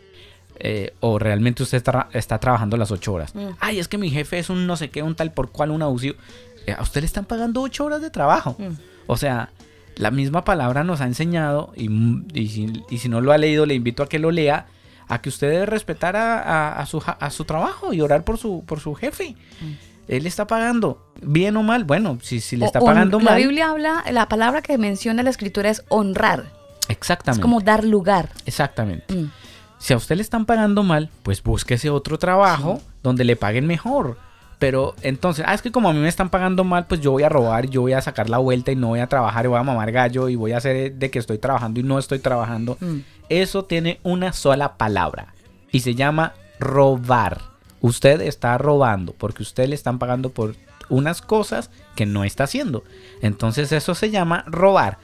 [0.60, 3.34] Eh, o realmente usted está, está trabajando las 8 horas.
[3.34, 3.50] Mm.
[3.60, 5.82] Ay, es que mi jefe es un no sé qué, un tal por cual, un
[5.82, 6.16] abusivo.
[6.66, 8.56] Eh, a usted le están pagando 8 horas de trabajo.
[8.58, 8.72] Mm.
[9.06, 9.50] O sea,
[9.98, 11.88] la misma palabra nos ha enseñado, y,
[12.32, 14.66] y si, y si no lo ha leído, le invito a que lo lea,
[15.08, 18.38] a que usted debe respetar a, a- a su, a su trabajo y orar por
[18.38, 19.36] su, por su jefe.
[20.06, 21.84] Él está pagando, bien o mal.
[21.84, 23.36] Bueno, si, si le está O- pagando La mal.
[23.42, 26.46] Biblia habla, la palabra que menciona la escritura es honrar.
[26.88, 27.42] Es Exactamente.
[27.42, 28.30] como dar lugar.
[28.46, 29.14] Exactamente.
[29.14, 29.30] Mm.
[29.78, 34.18] Si a usted le están pagando mal, pues búsquese otro trabajo donde le paguen mejor.
[34.58, 37.22] Pero entonces, ah, es que como a mí me están pagando mal, pues yo voy
[37.22, 39.58] a robar, yo voy a sacar la vuelta y no voy a trabajar y voy
[39.58, 42.76] a mamar gallo y voy a hacer de que estoy trabajando y no estoy trabajando.
[42.80, 42.98] Mm.
[43.28, 45.34] Eso tiene una sola palabra
[45.70, 47.40] y se llama robar.
[47.80, 50.56] Usted está robando porque usted le están pagando por
[50.88, 52.82] unas cosas que no está haciendo.
[53.22, 54.98] Entonces eso se llama robar.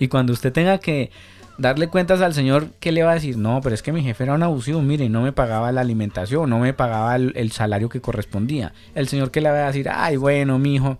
[0.00, 1.10] Y cuando usted tenga que
[1.58, 3.36] darle cuentas al señor, ¿qué le va a decir?
[3.36, 6.48] No, pero es que mi jefe era un abusivo, mire, no me pagaba la alimentación,
[6.48, 8.72] no me pagaba el, el salario que correspondía.
[8.94, 10.96] El señor que le va a decir, ay, bueno, mi hijo,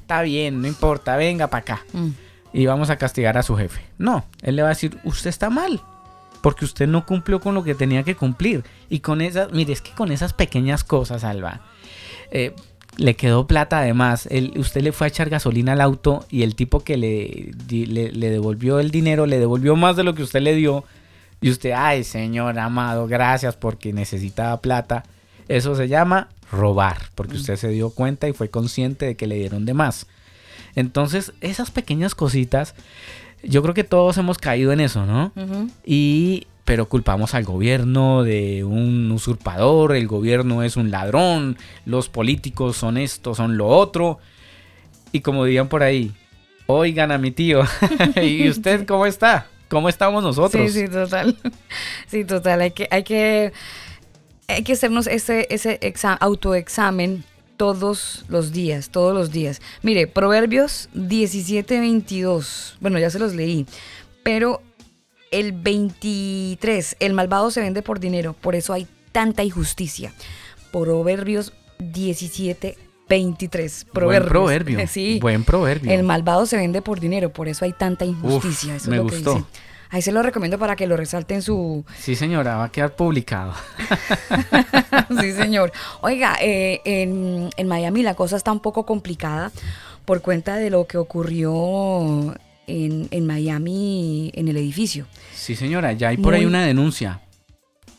[0.00, 1.82] está bien, no importa, venga para acá.
[1.92, 2.08] Mm.
[2.54, 3.82] Y vamos a castigar a su jefe.
[3.98, 5.80] No, él le va a decir, usted está mal.
[6.42, 8.64] Porque usted no cumplió con lo que tenía que cumplir.
[8.88, 11.60] Y con esas, mire, es que con esas pequeñas cosas, Alba,
[12.32, 12.54] eh,
[12.96, 14.26] le quedó plata además.
[14.30, 18.12] Él- usted le fue a echar gasolina al auto y el tipo que le, le,
[18.12, 20.84] le devolvió el dinero, le devolvió más de lo que usted le dio.
[21.40, 25.04] Y usted, ay señor amado, gracias porque necesitaba plata.
[25.48, 29.36] Eso se llama robar, porque usted se dio cuenta y fue consciente de que le
[29.36, 30.06] dieron de más.
[30.74, 32.74] Entonces, esas pequeñas cositas,
[33.42, 35.32] yo creo que todos hemos caído en eso, ¿no?
[35.84, 42.76] Y pero culpamos al gobierno de un usurpador, el gobierno es un ladrón, los políticos
[42.76, 44.18] son esto, son lo otro.
[45.10, 46.12] Y como dirían por ahí,
[46.66, 47.62] oigan a mi tío,
[48.22, 49.48] ¿y usted cómo está?
[49.68, 50.70] ¿Cómo estamos nosotros?
[50.72, 51.36] Sí, sí, total.
[52.06, 52.60] Sí, total.
[52.60, 53.52] Hay que, hay que,
[54.46, 57.24] hay que hacernos ese, ese exa- autoexamen
[57.56, 59.60] todos los días, todos los días.
[59.82, 62.76] Mire, Proverbios 17, 22.
[62.80, 63.66] Bueno, ya se los leí.
[64.22, 64.62] Pero
[65.30, 70.12] el 23, el malvado se vende por dinero, por eso hay tanta injusticia.
[70.70, 72.76] Proverbios 17,
[73.08, 73.86] 23.
[73.92, 74.78] Buen proverbio.
[74.88, 75.18] Sí.
[75.20, 75.92] Buen proverbio.
[75.92, 78.74] El malvado se vende por dinero, por eso hay tanta injusticia.
[78.74, 79.34] Uf, eso me es lo que gustó.
[79.34, 79.46] dice.
[79.92, 81.84] Ahí se lo recomiendo para que lo resalte en su...
[81.98, 83.52] Sí, señora, va a quedar publicado.
[85.20, 85.70] sí, señor.
[86.00, 89.52] Oiga, eh, en, en Miami la cosa está un poco complicada
[90.06, 92.34] por cuenta de lo que ocurrió
[92.66, 95.06] en, en Miami en el edificio.
[95.34, 97.20] Sí, señora, ya hay por ahí una denuncia.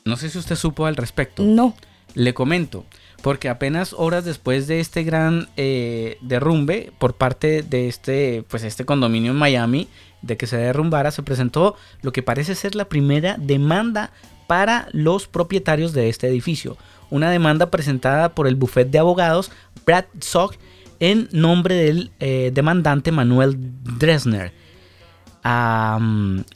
[0.04, 1.44] No sé si usted supo al respecto.
[1.44, 1.76] No.
[2.16, 2.86] Le comento,
[3.22, 8.84] porque apenas horas después de este gran eh, derrumbe por parte de este, pues este
[8.84, 9.88] condominio en Miami,
[10.24, 14.12] de que se derrumbara, se presentó lo que parece ser la primera demanda
[14.48, 16.78] para los propietarios de este edificio.
[17.12, 19.52] Una demanda presentada por el bufete de abogados
[19.86, 20.56] Brad Sock
[21.00, 23.58] en nombre del eh, demandante Manuel
[24.00, 24.54] Dresner.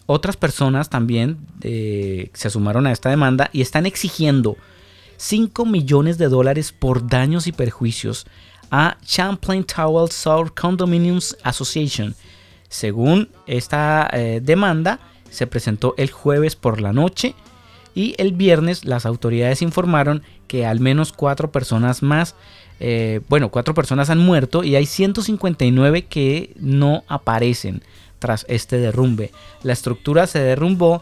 [0.06, 4.56] Otras personas también eh, se sumaron a esta demanda y están exigiendo
[5.18, 8.26] 5 millones de dólares por daños y perjuicios
[8.72, 12.16] a Champlain Tower South Condominiums Association.
[12.70, 15.00] Según esta eh, demanda,
[15.30, 17.34] se presentó el jueves por la noche
[17.96, 22.36] y el viernes las autoridades informaron que al menos cuatro personas más,
[22.80, 27.82] eh, bueno, cuatro personas han muerto y hay 159 que no aparecen
[28.20, 29.32] tras este derrumbe.
[29.64, 31.02] La estructura se derrumbó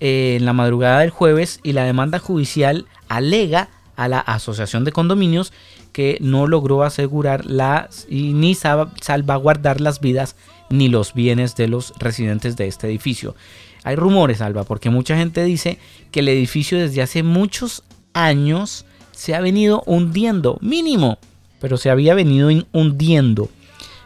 [0.00, 4.92] eh, en la madrugada del jueves y la demanda judicial alega a la Asociación de
[4.92, 5.52] Condominios
[5.92, 10.36] que no logró asegurar las y ni sal- salvaguardar las vidas
[10.72, 13.36] ni los bienes de los residentes de este edificio.
[13.84, 15.78] Hay rumores, Alba, porque mucha gente dice
[16.10, 21.18] que el edificio desde hace muchos años se ha venido hundiendo, mínimo,
[21.60, 23.50] pero se había venido hundiendo.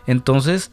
[0.06, 0.70] Entonces,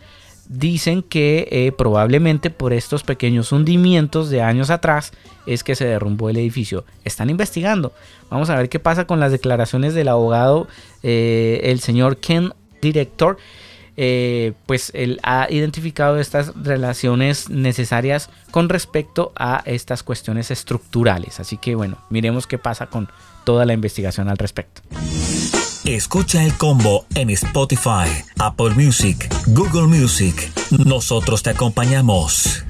[0.47, 5.11] dicen que eh, probablemente por estos pequeños hundimientos de años atrás
[5.45, 6.85] es que se derrumbó el edificio.
[7.03, 7.93] Están investigando.
[8.29, 10.67] Vamos a ver qué pasa con las declaraciones del abogado,
[11.03, 13.37] eh, el señor Ken Director.
[13.95, 21.39] Eh, pues él ha identificado estas relaciones necesarias con respecto a estas cuestiones estructurales.
[21.39, 23.09] Así que bueno, miremos qué pasa con
[23.43, 24.81] toda la investigación al respecto.
[25.85, 28.07] Escucha el combo en Spotify,
[28.39, 30.51] Apple Music, Google Music.
[30.85, 32.63] Nosotros te acompañamos.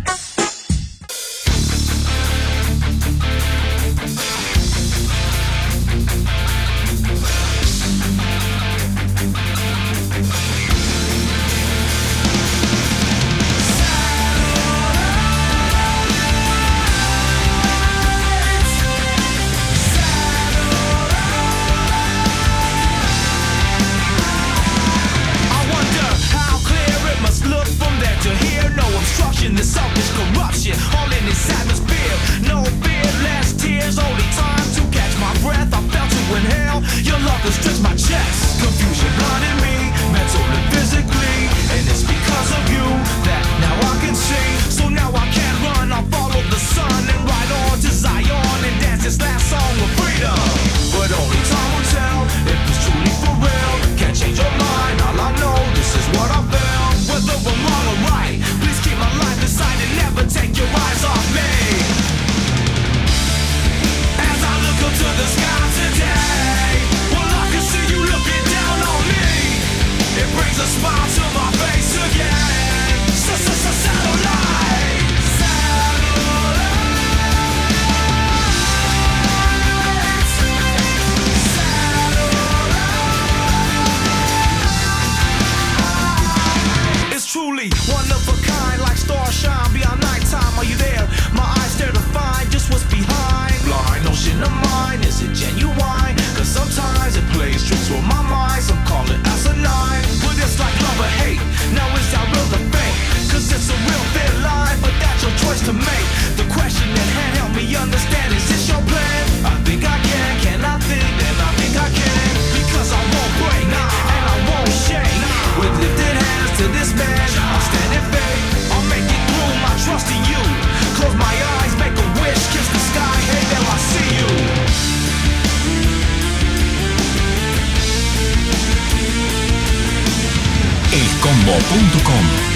[131.24, 132.53] Combo.com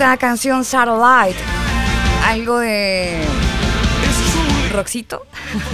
[0.00, 1.38] esta canción Satellite.
[2.24, 3.22] Algo de
[4.72, 5.26] roxito.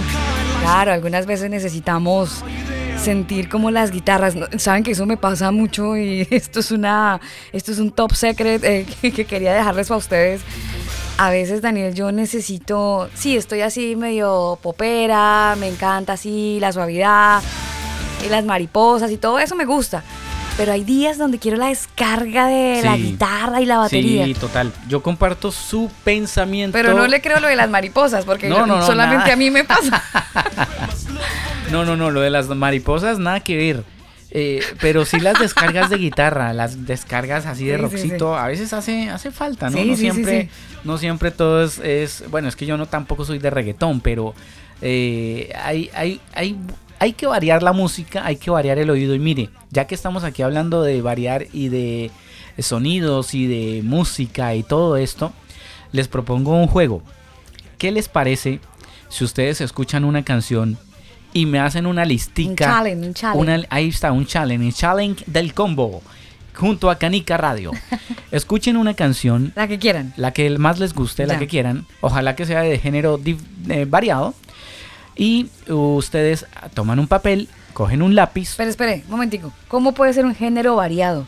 [0.59, 2.43] claro, algunas veces necesitamos
[3.01, 4.35] sentir como las guitarras.
[4.57, 7.21] Saben que eso me pasa mucho y esto es una
[7.53, 10.41] esto es un top secret eh, que, quería dejarles para ustedes.
[11.17, 17.41] A veces, Daniel, yo necesito, sí, estoy así medio popera, me encanta así la suavidad
[18.25, 20.03] y las mariposas y todo eso me gusta
[20.57, 24.25] pero hay días donde quiero la descarga de la guitarra y la batería.
[24.25, 24.73] Sí, total.
[24.89, 26.75] Yo comparto su pensamiento.
[26.75, 30.03] Pero no le creo lo de las mariposas, porque solamente a mí me pasa.
[31.71, 33.83] no, no, no, lo de las mariposas nada que ver.
[34.31, 39.09] Eh, pero sí las descargas de guitarra, las descargas así de roxito, a veces hace,
[39.09, 39.81] hace falta, ¿no?
[39.81, 40.49] no siempre,
[40.83, 44.35] no siempre todo es, bueno, es que yo no tampoco soy de reggaetón, pero
[44.81, 46.57] eh, hay, hay, hay
[46.99, 49.15] hay que variar la música, hay que variar el oído.
[49.15, 52.11] Y mire, ya que estamos aquí hablando de variar y de
[52.59, 55.33] sonidos y de música y todo esto,
[55.91, 57.01] les propongo un juego.
[57.77, 58.59] ¿Qué les parece
[59.09, 60.77] si ustedes escuchan una canción
[61.33, 62.49] y me hacen una listica?
[62.49, 63.67] Un challenge, un challenge.
[63.69, 66.01] ahí está, un challenge, un challenge del combo.
[66.55, 67.71] junto a Canica Radio.
[68.31, 70.13] Escuchen una canción, La que quieran.
[70.17, 71.85] la que más les guste, la que quieran.
[72.01, 73.19] Ojalá que sea de género
[73.69, 74.33] eh, variado.
[75.17, 78.53] Y ustedes toman un papel, cogen un lápiz.
[78.57, 79.51] Pero espere, un momentico.
[79.67, 81.25] ¿Cómo puede ser un género variado?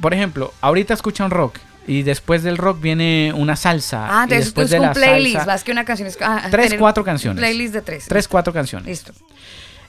[0.00, 4.06] Por ejemplo, ahorita escuchan rock y después del rock viene una salsa.
[4.08, 6.08] Ah, y entonces después es de un la playlist, salsa, más que una canción.
[6.08, 7.40] es- ah, Tres, cuatro un canciones.
[7.40, 8.06] Playlist de tres.
[8.08, 8.86] tres, cuatro canciones.
[8.88, 9.12] Listo.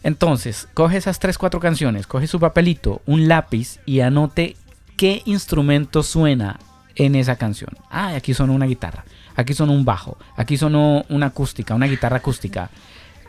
[0.04, 4.56] Entonces, coge esas tres, cuatro canciones, coge su papelito, un lápiz y anote
[4.96, 6.60] qué instrumento suena
[6.96, 7.72] en esa canción.
[7.90, 9.04] Ah, aquí sonó una guitarra,
[9.36, 12.70] aquí sonó un bajo, aquí sonó una acústica, una guitarra acústica.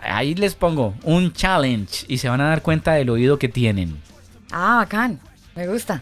[0.03, 4.01] Ahí les pongo un challenge y se van a dar cuenta del oído que tienen.
[4.51, 5.21] Ah, bacán.
[5.55, 6.01] Me gusta.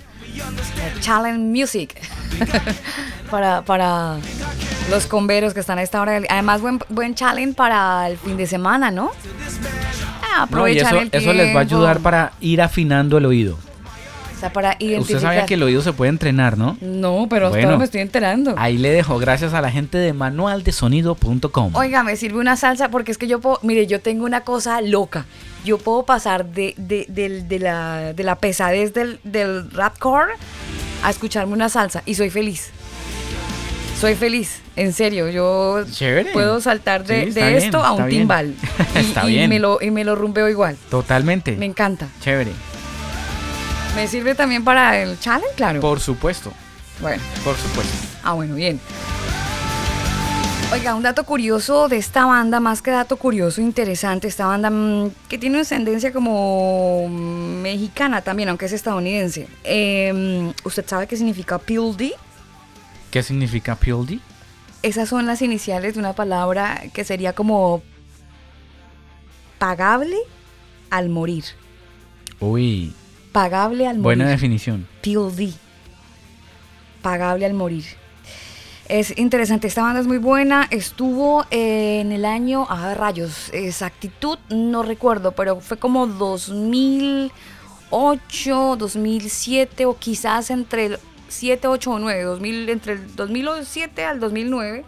[1.01, 1.94] Challenge Music.
[3.30, 4.16] para, para
[4.90, 6.12] los comberos que están a esta hora.
[6.12, 9.11] del- Además, buen, buen challenge para el fin de semana, ¿no?
[10.22, 13.26] Ah, No, y aprovechar eso, el eso les va a ayudar para ir afinando el
[13.26, 13.59] oído.
[14.39, 15.01] O sea, para identificar.
[15.16, 16.78] Usted sabía que el oído se puede entrenar, ¿no?
[16.80, 17.76] No, pero Bueno.
[17.76, 18.55] me estoy enterando.
[18.57, 21.74] Ahí le dejo, gracias a la gente de manualdesonido.com.
[21.74, 24.80] Oiga, me sirve una salsa porque es que yo puedo, mire, yo tengo una cosa
[24.80, 25.26] loca.
[25.64, 30.32] Yo puedo pasar de, de, de la, de la pesadez del, del rapcore
[31.03, 32.70] a escucharme una salsa y soy feliz.
[34.01, 35.28] Soy feliz, en serio.
[35.28, 36.30] Yo Chévere.
[36.32, 38.20] puedo saltar de, Sí, de bien, esto a un bien.
[38.20, 38.55] timbal.
[38.95, 39.51] Y, Está y bien.
[39.51, 40.76] Me lo, y me lo rumbeo igual.
[40.89, 41.57] Totalmente.
[41.57, 42.07] Me encanta.
[42.20, 42.53] Chévere.
[43.99, 45.57] ¿Me sirve también para el challenge?
[45.57, 45.80] Claro.
[45.80, 46.53] Por supuesto,
[47.01, 47.20] Bueno.
[47.42, 47.92] por supuesto.
[48.22, 48.78] Ah, bueno, bien.
[50.72, 55.11] Oiga, un dato curioso de esta banda, más que dato curioso, interesante, esta banda mm,
[55.28, 59.49] que tiene una ascendencia como mm, mexicana también, aunque es estadounidense.
[59.64, 62.12] Eh, ¿Usted sabe qué significa PLD?
[63.11, 64.20] ¿Qué significa PLD?
[64.84, 67.82] Esas son las iniciales de una palabra que sería como
[69.59, 70.18] pagable
[70.88, 71.42] al morir.
[72.38, 72.94] Uy,
[73.32, 74.04] Pagable al morir.
[74.04, 74.86] buena definición.
[75.02, 75.52] PLD.
[77.02, 77.84] Pagable al morir.
[78.88, 80.66] Es interesante, esta banda es muy buena.
[80.70, 89.84] Estuvo eh, en el año, a rayos, exactitud, no recuerdo, pero fue como 2008, 2007
[89.84, 90.98] o quizás entre el
[91.28, 94.86] 7, 8 o 9, 2000, entre el 2007 al 2009.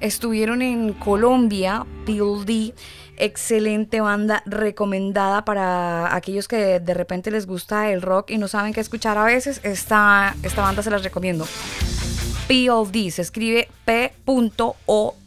[0.00, 2.74] Estuvieron en Colombia, PLD,
[3.18, 8.72] excelente banda recomendada para aquellos que de repente les gusta el rock y no saben
[8.72, 9.60] qué escuchar a veces.
[9.62, 11.46] Esta, esta banda se las recomiendo.
[12.48, 15.20] PLD se escribe P.O.D.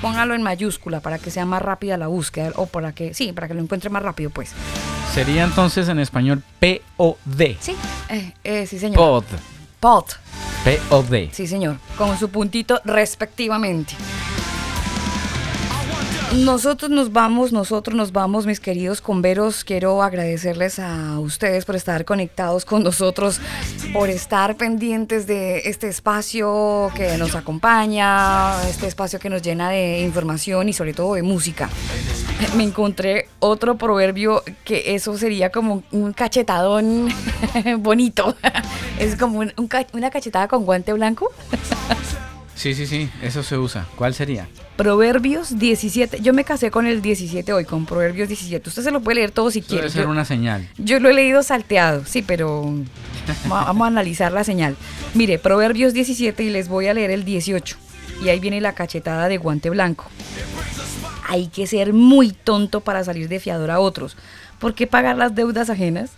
[0.00, 3.48] Póngalo en mayúscula para que sea más rápida la búsqueda o para que, sí, para
[3.48, 4.52] que lo encuentre más rápido, pues.
[5.12, 7.56] Sería entonces en español POD.
[7.60, 7.76] Sí,
[8.08, 8.96] eh, eh, sí, señor.
[8.96, 9.24] Pod.
[9.80, 10.04] Pod.
[10.64, 11.32] POD.
[11.32, 11.78] Sí, señor.
[11.98, 13.94] Con su puntito respectivamente.
[16.34, 19.64] Nosotros nos vamos, nosotros nos vamos, mis queridos converos.
[19.64, 23.38] Quiero agradecerles a ustedes por estar conectados con nosotros,
[23.92, 30.00] por estar pendientes de este espacio que nos acompaña, este espacio que nos llena de
[30.00, 31.68] información y sobre todo de música.
[32.56, 37.08] Me encontré otro proverbio que eso sería como un cachetadón
[37.78, 38.34] bonito.
[38.98, 41.30] Es como un- un una cachetada con guante blanco.
[42.62, 43.88] Sí, sí, sí, eso se usa.
[43.96, 44.46] ¿Cuál sería?
[44.76, 46.20] Proverbios 17.
[46.20, 48.68] Yo me casé con el 17 hoy, con Proverbios 17.
[48.68, 49.82] Usted se lo puede leer todo si Eso quiere.
[49.82, 50.68] debe ser Yo, una señal.
[50.78, 52.72] yo lo he leído salteado, sí, pero
[53.50, 54.76] va- vamos a analizar la señal.
[55.14, 57.76] Mire, Proverbios 17 y les voy a leer el 18.
[58.24, 60.04] Y ahí viene la cachetada de guante blanco.
[61.28, 64.16] Hay que ser muy tonto para salir de fiador a otros.
[64.60, 66.10] ¿Por qué pagar las deudas ajenas?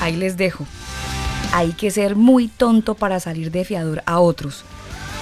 [0.00, 0.66] Ahí les dejo.
[1.52, 4.64] Hay que ser muy tonto para salir de fiador a otros.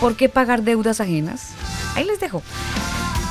[0.01, 1.51] ¿Por qué pagar deudas ajenas?
[1.95, 2.43] Ahí les dejo.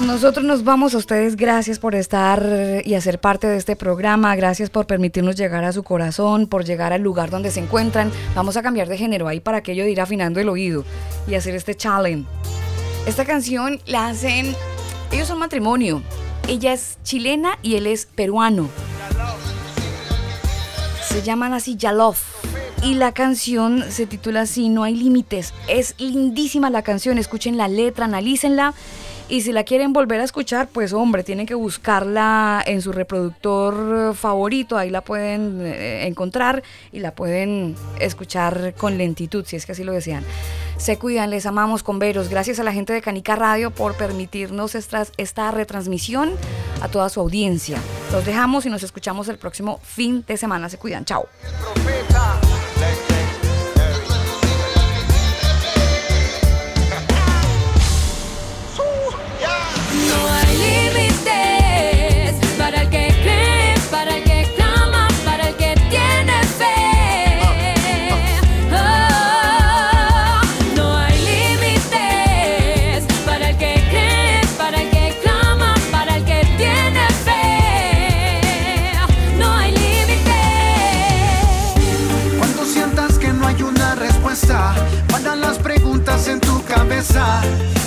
[0.02, 1.36] Nosotros nos vamos a ustedes.
[1.36, 4.34] Gracias por estar y hacer parte de este programa.
[4.36, 8.12] Gracias por permitirnos llegar a su corazón, por llegar al lugar donde se encuentran.
[8.34, 10.86] Vamos a cambiar de género ahí para aquello de ir afinando el oído
[11.28, 12.26] y hacer este challenge.
[13.06, 14.56] Esta canción la hacen.
[15.12, 16.02] Ellos son matrimonio.
[16.48, 18.70] Ella es chilena y él es peruano.
[21.10, 22.22] Se llaman así Yalof.
[22.84, 25.56] Y la canción se titula así, No hay límites.
[25.68, 28.76] Es lindísima la canción, escuchen la letra, analícenla.
[29.30, 34.16] Y si la quieren volver a escuchar, pues hombre, tienen que buscarla en su reproductor
[34.16, 34.76] favorito.
[34.76, 39.84] Ahí la pueden eh, encontrar y la pueden escuchar con lentitud, si es que así
[39.84, 40.24] lo desean.
[40.78, 42.30] Se cuidan, les amamos con veros.
[42.30, 46.32] Gracias a la gente de Canica Radio por permitirnos esta, esta retransmisión
[46.82, 47.78] a toda su audiencia.
[48.12, 50.70] Los dejamos y nos escuchamos el próximo fin de semana.
[50.70, 51.28] Se cuidan, chao.
[51.76, 52.49] No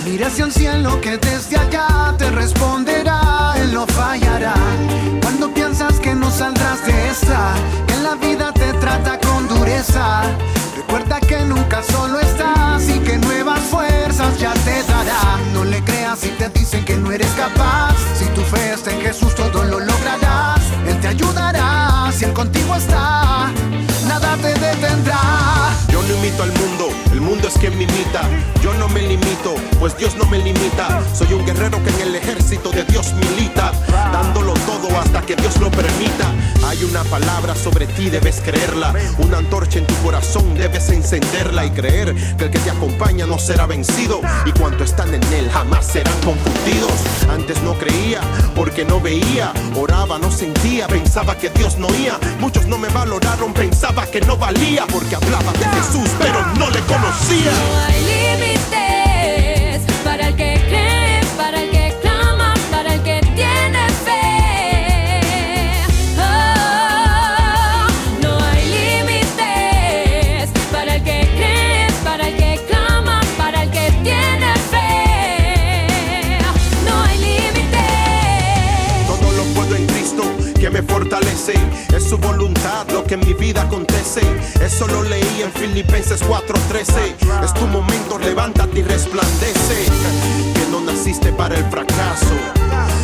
[0.04, 4.54] Mira hacia el cielo que desde allá te responderá, él no fallará.
[5.22, 7.54] Cuando piensas que no saldrás de esta,
[7.86, 10.22] que la vida te trata con dureza.
[10.76, 15.38] Recuerda que nunca solo estás y que nuevas fuerzas ya te dará.
[15.54, 17.94] No le creas si te dicen que no eres capaz.
[18.18, 20.62] Si tu fe está en Jesús, todo lo lograrás.
[20.86, 23.50] Él te ayudará si él contigo está.
[24.08, 24.52] Nada te
[25.88, 28.22] yo no imito al mundo, el mundo es quien me imita.
[28.62, 31.00] Yo no me limito, pues Dios no me limita.
[31.14, 33.72] Soy un guerrero que en el ejército de Dios milita,
[34.12, 36.32] dándolo todo hasta que Dios lo permita.
[36.66, 38.94] Hay una palabra sobre ti, debes creerla.
[39.18, 43.38] Una antorcha en tu corazón, debes encenderla y creer que el que te acompaña no
[43.38, 44.20] será vencido.
[44.46, 46.92] Y cuanto están en él, jamás serán confundidos.
[47.30, 48.20] Antes no creía,
[48.54, 52.18] porque no veía, oraba, no sentía, pensaba que Dios no oía.
[52.40, 54.61] Muchos no me valoraron, pensaba que no valía,
[54.92, 58.51] porque hablaba de Jesús, pero no le conocía.
[83.12, 84.22] Que en mi vida acontece.
[84.58, 87.14] Eso lo leí en Filipenses 4:13.
[87.44, 89.84] Es tu momento, levántate y resplandece.
[90.54, 92.34] Que no naciste para el fracaso.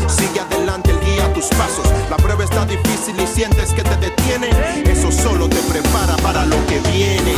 [0.08, 1.86] Sigue adelante, el guía tus pasos.
[2.08, 4.48] La prueba está difícil y sientes que te detiene.
[4.86, 7.34] Eso solo te prepara para lo que viene.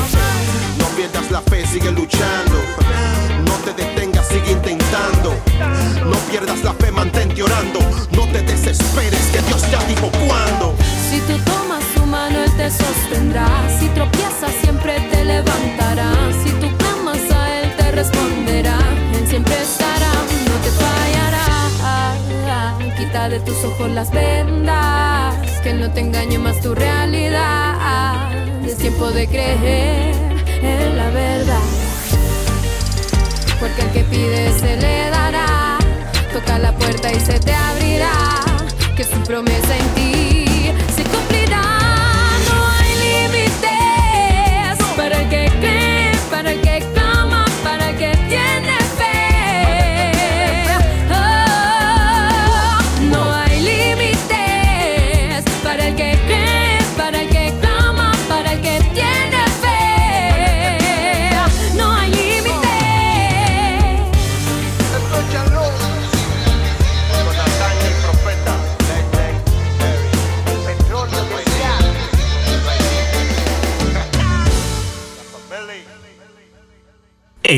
[0.78, 2.49] No pierdas la fe, sigue luchando.
[23.28, 25.36] De tus ojos las vendas.
[25.62, 28.32] Que no te engañe más tu realidad.
[28.64, 30.14] Es tiempo de creer
[30.62, 31.60] en la verdad.
[33.60, 35.78] Porque el que pide se le dará.
[36.32, 38.10] Toca la puerta y se te abrirá.
[38.96, 40.49] Que su promesa en ti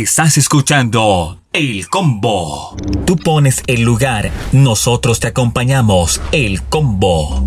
[0.02, 2.76] Estás escuchando El Combo.
[3.06, 6.20] Tú pones el lugar, nosotros te acompañamos.
[6.32, 7.46] El Combo.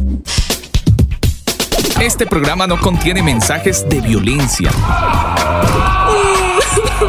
[1.99, 4.72] Este programa no contiene mensajes de violencia.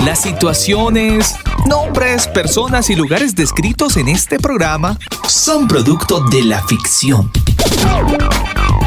[0.05, 7.31] Las situaciones, nombres, personas y lugares descritos en este programa son producto de la ficción.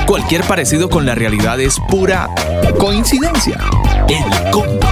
[0.05, 2.29] Cualquier parecido con la realidad es pura
[2.77, 3.57] coincidencia.
[4.09, 4.88] El Combo.